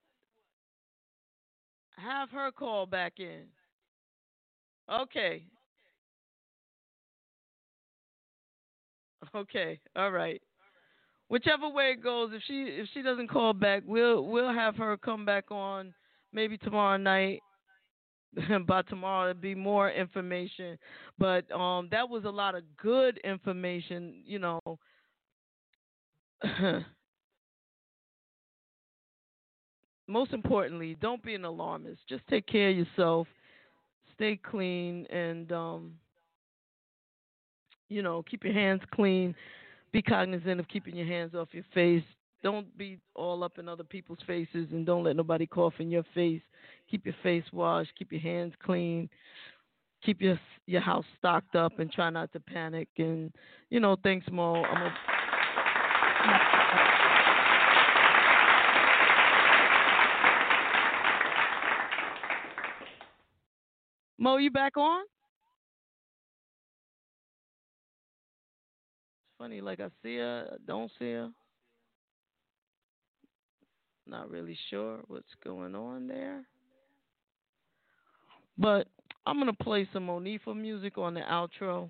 Have 1.98 2.30
her 2.30 2.52
call 2.52 2.86
back 2.86 3.14
in. 3.18 3.46
Okay. 4.94 5.44
Okay. 9.34 9.80
All 9.96 10.12
right. 10.12 10.40
Whichever 11.30 11.68
way 11.68 11.96
it 11.98 12.04
goes, 12.04 12.30
if 12.32 12.44
she 12.46 12.66
if 12.66 12.88
she 12.94 13.02
doesn't 13.02 13.30
call 13.30 13.54
back, 13.54 13.82
we'll 13.88 14.28
we'll 14.28 14.54
have 14.54 14.76
her 14.76 14.98
come 14.98 15.26
back 15.26 15.50
on 15.50 15.96
maybe 16.32 16.60
tomorrow 16.60 16.98
night. 16.98 17.40
By 18.68 18.82
tomorrow, 18.84 19.32
it'll 19.32 19.42
be 19.42 19.56
more 19.56 19.90
information. 19.92 20.78
But 21.18 21.52
um, 21.52 21.90
that 21.92 22.10
was 22.10 22.24
a 22.26 22.30
lot 22.30 22.56
of 22.56 22.64
good 22.78 23.20
information. 23.24 24.24
You 24.26 24.40
know. 24.40 24.60
most 30.08 30.34
importantly, 30.34 30.98
don't 31.00 31.24
be 31.24 31.36
an 31.36 31.46
alarmist. 31.46 32.02
Just 32.08 32.28
take 32.28 32.46
care 32.48 32.70
of 32.70 32.78
yourself. 32.78 33.28
Stay 34.16 34.36
clean 34.38 35.06
and 35.10 35.52
um 35.52 35.94
you 37.90 38.02
know, 38.02 38.24
keep 38.24 38.44
your 38.44 38.54
hands 38.54 38.82
clean. 38.94 39.36
Be 39.92 40.02
cognizant 40.02 40.60
of 40.62 40.68
keeping 40.70 40.96
your 40.96 41.08
hands 41.08 41.36
off 41.36 41.50
your 41.52 41.66
face. 41.74 42.04
Don't 42.44 42.76
be 42.78 42.98
all 43.16 43.44
up 43.44 43.60
in 43.60 43.70
other 43.70 43.84
people's 43.84 44.20
faces 44.26 44.68
and 44.72 44.86
don't 44.86 45.04
let 45.04 45.16
nobody 45.16 45.46
cough 45.46 45.76
in 45.80 45.92
your 45.92 46.06
face. 46.16 46.42
Keep 46.90 47.06
your 47.06 47.16
face 47.22 47.44
washed, 47.54 47.92
keep 47.98 48.12
your 48.12 48.22
hands 48.22 48.54
clean. 48.64 49.10
Keep 50.04 50.22
your 50.22 50.40
your 50.66 50.82
house 50.82 51.06
stocked 51.20 51.56
up 51.56 51.78
and 51.78 51.92
try 51.92 52.10
not 52.10 52.32
to 52.34 52.40
panic 52.40 52.88
and 52.98 53.32
you 53.70 53.80
know, 53.80 53.96
thanks 54.04 54.26
Mo. 54.32 54.56
I'm 54.64 54.82
a, 54.82 54.94
Mo, 64.18 64.38
you 64.38 64.52
back 64.52 64.78
on? 64.78 65.02
It's 65.02 65.10
funny, 69.40 69.62
like 69.62 69.80
I 69.80 69.90
see 70.04 70.18
her, 70.18 70.58
don't 70.68 70.92
see 71.00 71.12
her. 71.14 71.30
Not 74.12 74.30
really 74.30 74.58
sure 74.70 75.00
what's 75.08 75.34
going 75.44 75.74
on 75.74 76.08
there. 76.08 76.44
But 78.58 78.88
I'm 79.26 79.40
gonna 79.40 79.54
play 79.54 79.88
some 79.94 80.08
Monifa 80.08 80.56
music 80.56 80.98
on 80.98 81.14
the 81.16 81.22
outro. 81.22 81.90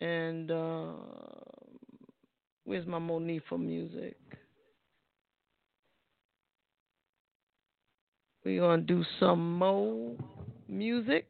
And 0.00 0.50
uh, 0.50 0.92
where's 2.64 2.86
my 2.86 2.98
Monifa 2.98 3.58
music? 3.58 4.16
We're 8.44 8.60
going 8.60 8.86
to 8.86 8.86
do 8.86 9.04
some 9.20 9.58
more 9.58 10.16
music. 10.68 11.26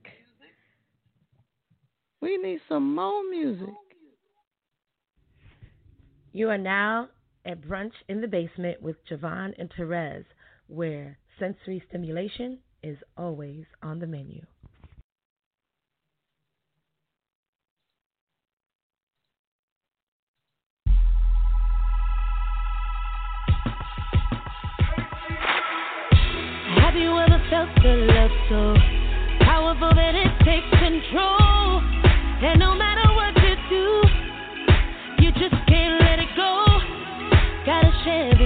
We 2.20 2.37
need 2.37 2.61
some 2.69 2.95
more 2.95 3.29
music. 3.29 3.88
You 6.33 6.51
are 6.51 6.59
now 6.59 7.09
at 7.47 7.63
Brunch 7.63 7.93
in 8.07 8.21
the 8.21 8.29
Basement 8.29 8.83
with 8.83 8.97
JaVonne 9.11 9.55
and 9.59 9.71
Terez, 9.71 10.25
where 10.67 11.19
sensory 11.39 11.83
stimulation 11.89 12.59
is 12.83 12.99
always 13.17 13.65
on 13.83 13.99
the 13.99 14.07
menu. 14.07 14.43
Have 26.77 26.95
you 26.95 27.19
ever 27.19 27.43
felt 27.49 27.71
the 27.83 27.95
love 28.07 28.31
so 28.51 28.75
powerful 29.45 29.95
that 29.95 30.15
it 30.15 30.45
takes 30.45 30.69
control? 30.79 31.81
And 32.41 32.61
no 32.61 32.75
matter 32.75 32.98
Gotta 38.09 38.38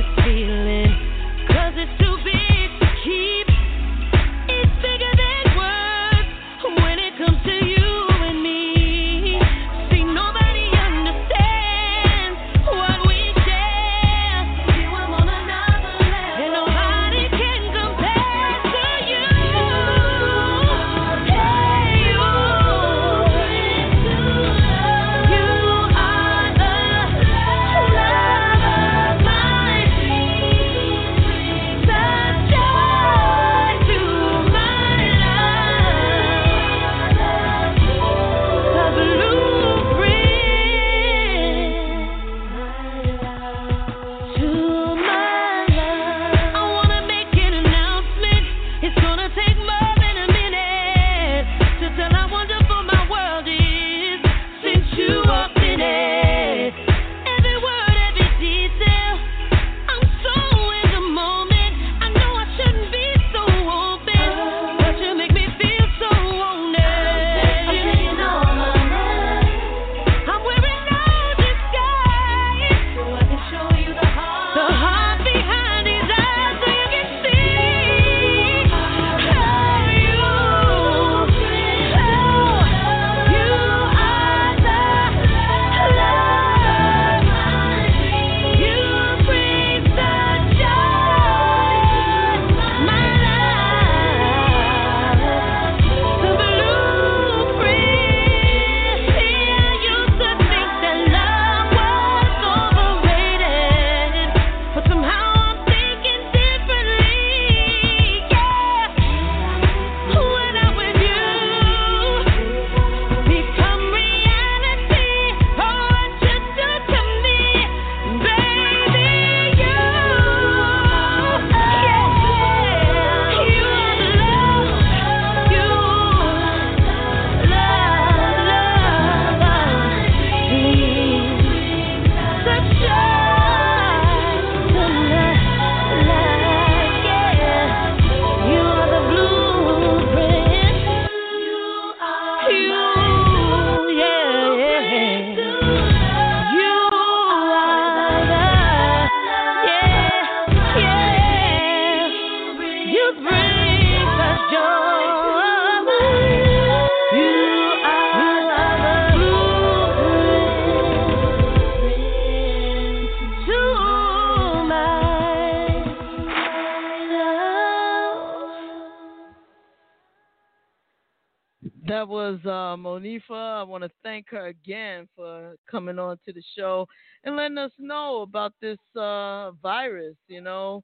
thank 174.13 174.29
her 174.29 174.49
again 174.49 175.09
for 175.17 175.55
coming 175.71 175.99
on 175.99 176.19
to 176.23 176.35
the 176.35 176.43
show 176.55 176.87
and 177.25 177.35
letting 177.35 177.57
us 177.57 177.71
know 177.79 178.21
about 178.21 178.53
this 178.61 178.77
uh, 178.95 179.53
virus. 179.63 180.17
You 180.29 180.43
know, 180.43 180.83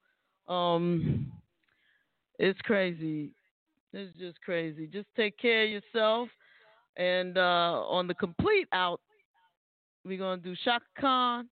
um, 0.48 1.30
it's 2.38 2.58
crazy. 2.62 3.32
It's 3.92 4.16
just 4.18 4.40
crazy. 4.40 4.86
Just 4.86 5.08
take 5.14 5.36
care 5.36 5.64
of 5.64 5.70
yourself. 5.70 6.30
And 6.96 7.36
uh, 7.36 7.82
on 7.86 8.06
the 8.06 8.14
complete 8.14 8.66
out, 8.72 9.00
we're 10.06 10.18
gonna 10.18 10.40
do 10.40 10.54
Chaka 10.64 10.86
Khan 10.98 11.50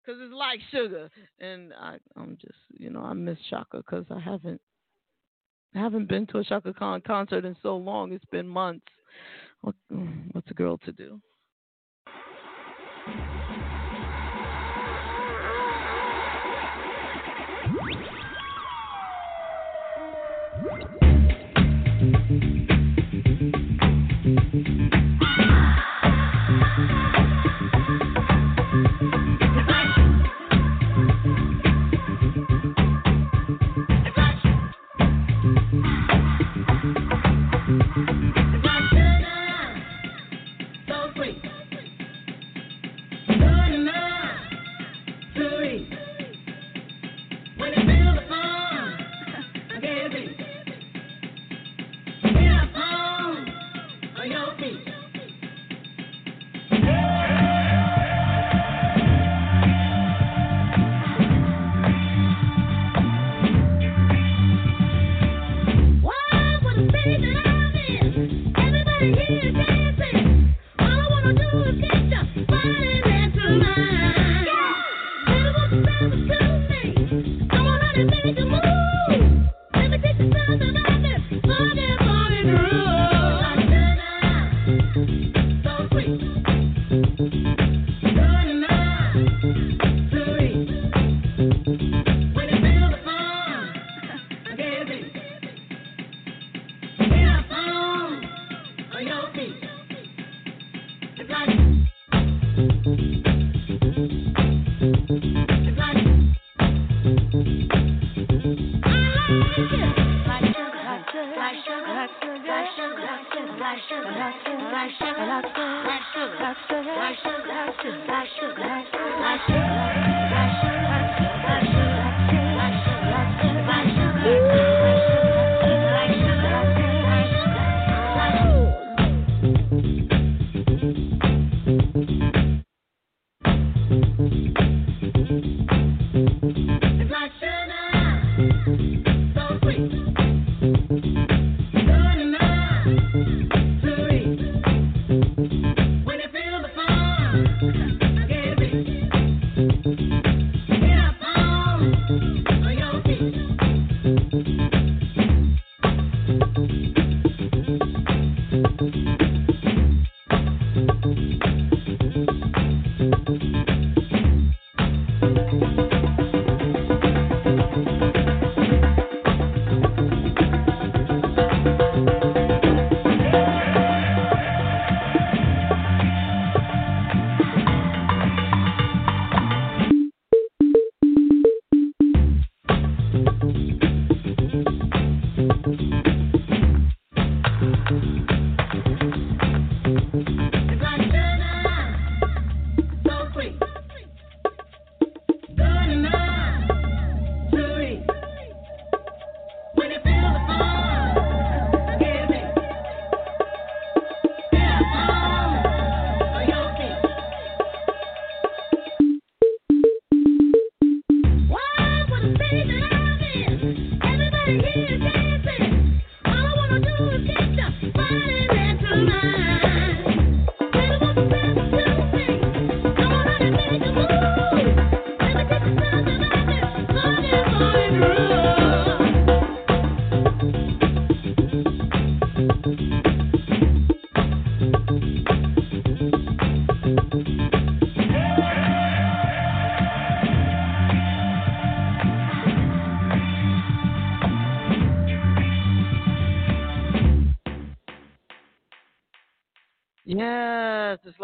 because 0.00 0.18
it's 0.22 0.32
like 0.32 0.60
sugar. 0.70 1.10
And 1.40 1.74
I, 1.78 1.98
I'm 2.16 2.38
just, 2.40 2.58
you 2.78 2.88
know, 2.88 3.02
I 3.02 3.12
miss 3.12 3.36
Chaka 3.50 3.78
because 3.78 4.06
I 4.10 4.18
haven't 4.18 4.62
I 5.74 5.78
haven't 5.78 6.08
been 6.08 6.26
to 6.28 6.38
a 6.38 6.44
Chaka 6.44 6.72
Khan 6.72 7.02
concert 7.06 7.44
in 7.44 7.54
so 7.62 7.76
long. 7.76 8.12
It's 8.12 8.24
been 8.32 8.48
months. 8.48 8.86
What, 9.62 9.76
what's 10.32 10.50
a 10.50 10.54
girl 10.54 10.78
to 10.78 10.92
do? 10.92 11.20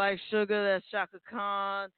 Like 0.08 0.20
sugar. 0.30 0.64
That's 0.64 0.86
Chaka 0.90 1.18
Khan. 1.28 1.90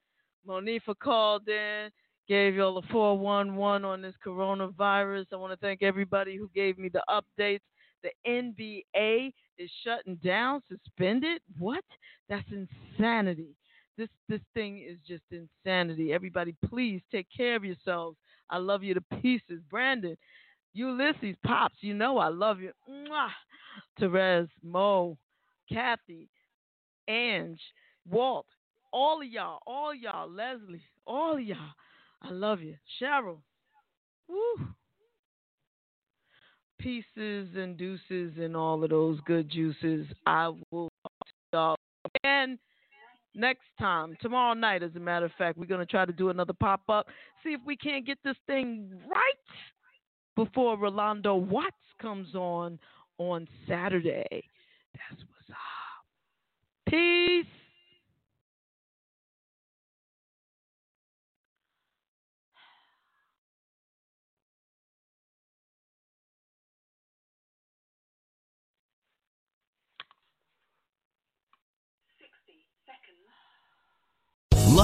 Monifa 0.44 0.98
called 1.00 1.48
in, 1.48 1.90
gave 2.26 2.56
y'all 2.56 2.80
the 2.80 2.88
411 2.90 3.84
on 3.84 4.02
this 4.02 4.16
coronavirus. 4.26 5.26
I 5.32 5.36
want 5.36 5.52
to 5.52 5.56
thank 5.58 5.84
everybody 5.84 6.36
who 6.36 6.50
gave 6.52 6.76
me 6.76 6.88
the 6.88 7.04
updates. 7.08 7.60
The 8.02 8.10
NBA 8.26 9.32
is 9.58 9.70
shutting 9.84 10.16
down, 10.24 10.60
suspended. 10.68 11.40
What? 11.56 11.84
That's 12.28 12.48
insanity. 12.50 13.54
This 13.96 14.08
this 14.28 14.40
thing 14.54 14.78
is 14.78 14.98
just 15.06 15.22
insanity. 15.30 16.12
Everybody, 16.12 16.56
please 16.68 17.00
take 17.12 17.28
care 17.36 17.54
of 17.54 17.64
yourselves. 17.64 18.16
I 18.50 18.58
love 18.58 18.82
you 18.82 18.94
to 18.94 19.02
pieces. 19.22 19.62
Brandon, 19.70 20.16
Ulysses, 20.72 21.36
Pops, 21.46 21.76
you 21.80 21.94
know 21.94 22.18
I 22.18 22.28
love 22.28 22.58
you. 22.58 22.72
Mwah. 22.90 23.28
Terez, 24.00 24.48
Mo, 24.64 25.16
Kathy, 25.72 26.28
Ange, 27.06 27.60
Walt, 28.08 28.46
all 28.92 29.20
of 29.20 29.28
y'all, 29.28 29.60
all 29.66 29.94
y'all, 29.94 30.30
Leslie, 30.30 30.82
all 31.06 31.34
of 31.34 31.42
y'all. 31.42 31.74
I 32.22 32.30
love 32.30 32.60
you. 32.60 32.76
Cheryl. 33.00 33.38
Woo. 34.28 34.66
Pieces 36.78 37.48
and 37.56 37.76
deuces 37.76 38.32
and 38.38 38.56
all 38.56 38.82
of 38.82 38.90
those 38.90 39.18
good 39.26 39.50
juices. 39.50 40.06
I 40.26 40.52
will 40.70 40.88
y'all 41.52 41.76
again 42.22 42.58
next 43.34 43.66
time. 43.78 44.16
Tomorrow 44.20 44.54
night, 44.54 44.82
as 44.82 44.94
a 44.96 45.00
matter 45.00 45.26
of 45.26 45.32
fact, 45.36 45.58
we're 45.58 45.66
going 45.66 45.80
to 45.80 45.86
try 45.86 46.04
to 46.04 46.12
do 46.12 46.30
another 46.30 46.52
pop 46.52 46.82
up. 46.88 47.06
See 47.42 47.50
if 47.50 47.60
we 47.66 47.76
can't 47.76 48.06
get 48.06 48.18
this 48.24 48.36
thing 48.46 48.90
right 49.08 50.44
before 50.44 50.78
Rolando 50.78 51.36
Watts 51.36 51.76
comes 52.00 52.34
on 52.34 52.78
on 53.18 53.46
Saturday. 53.68 54.26
That's 54.94 55.20
what's 55.20 55.50
up. 55.50 56.90
Peace. 56.90 57.44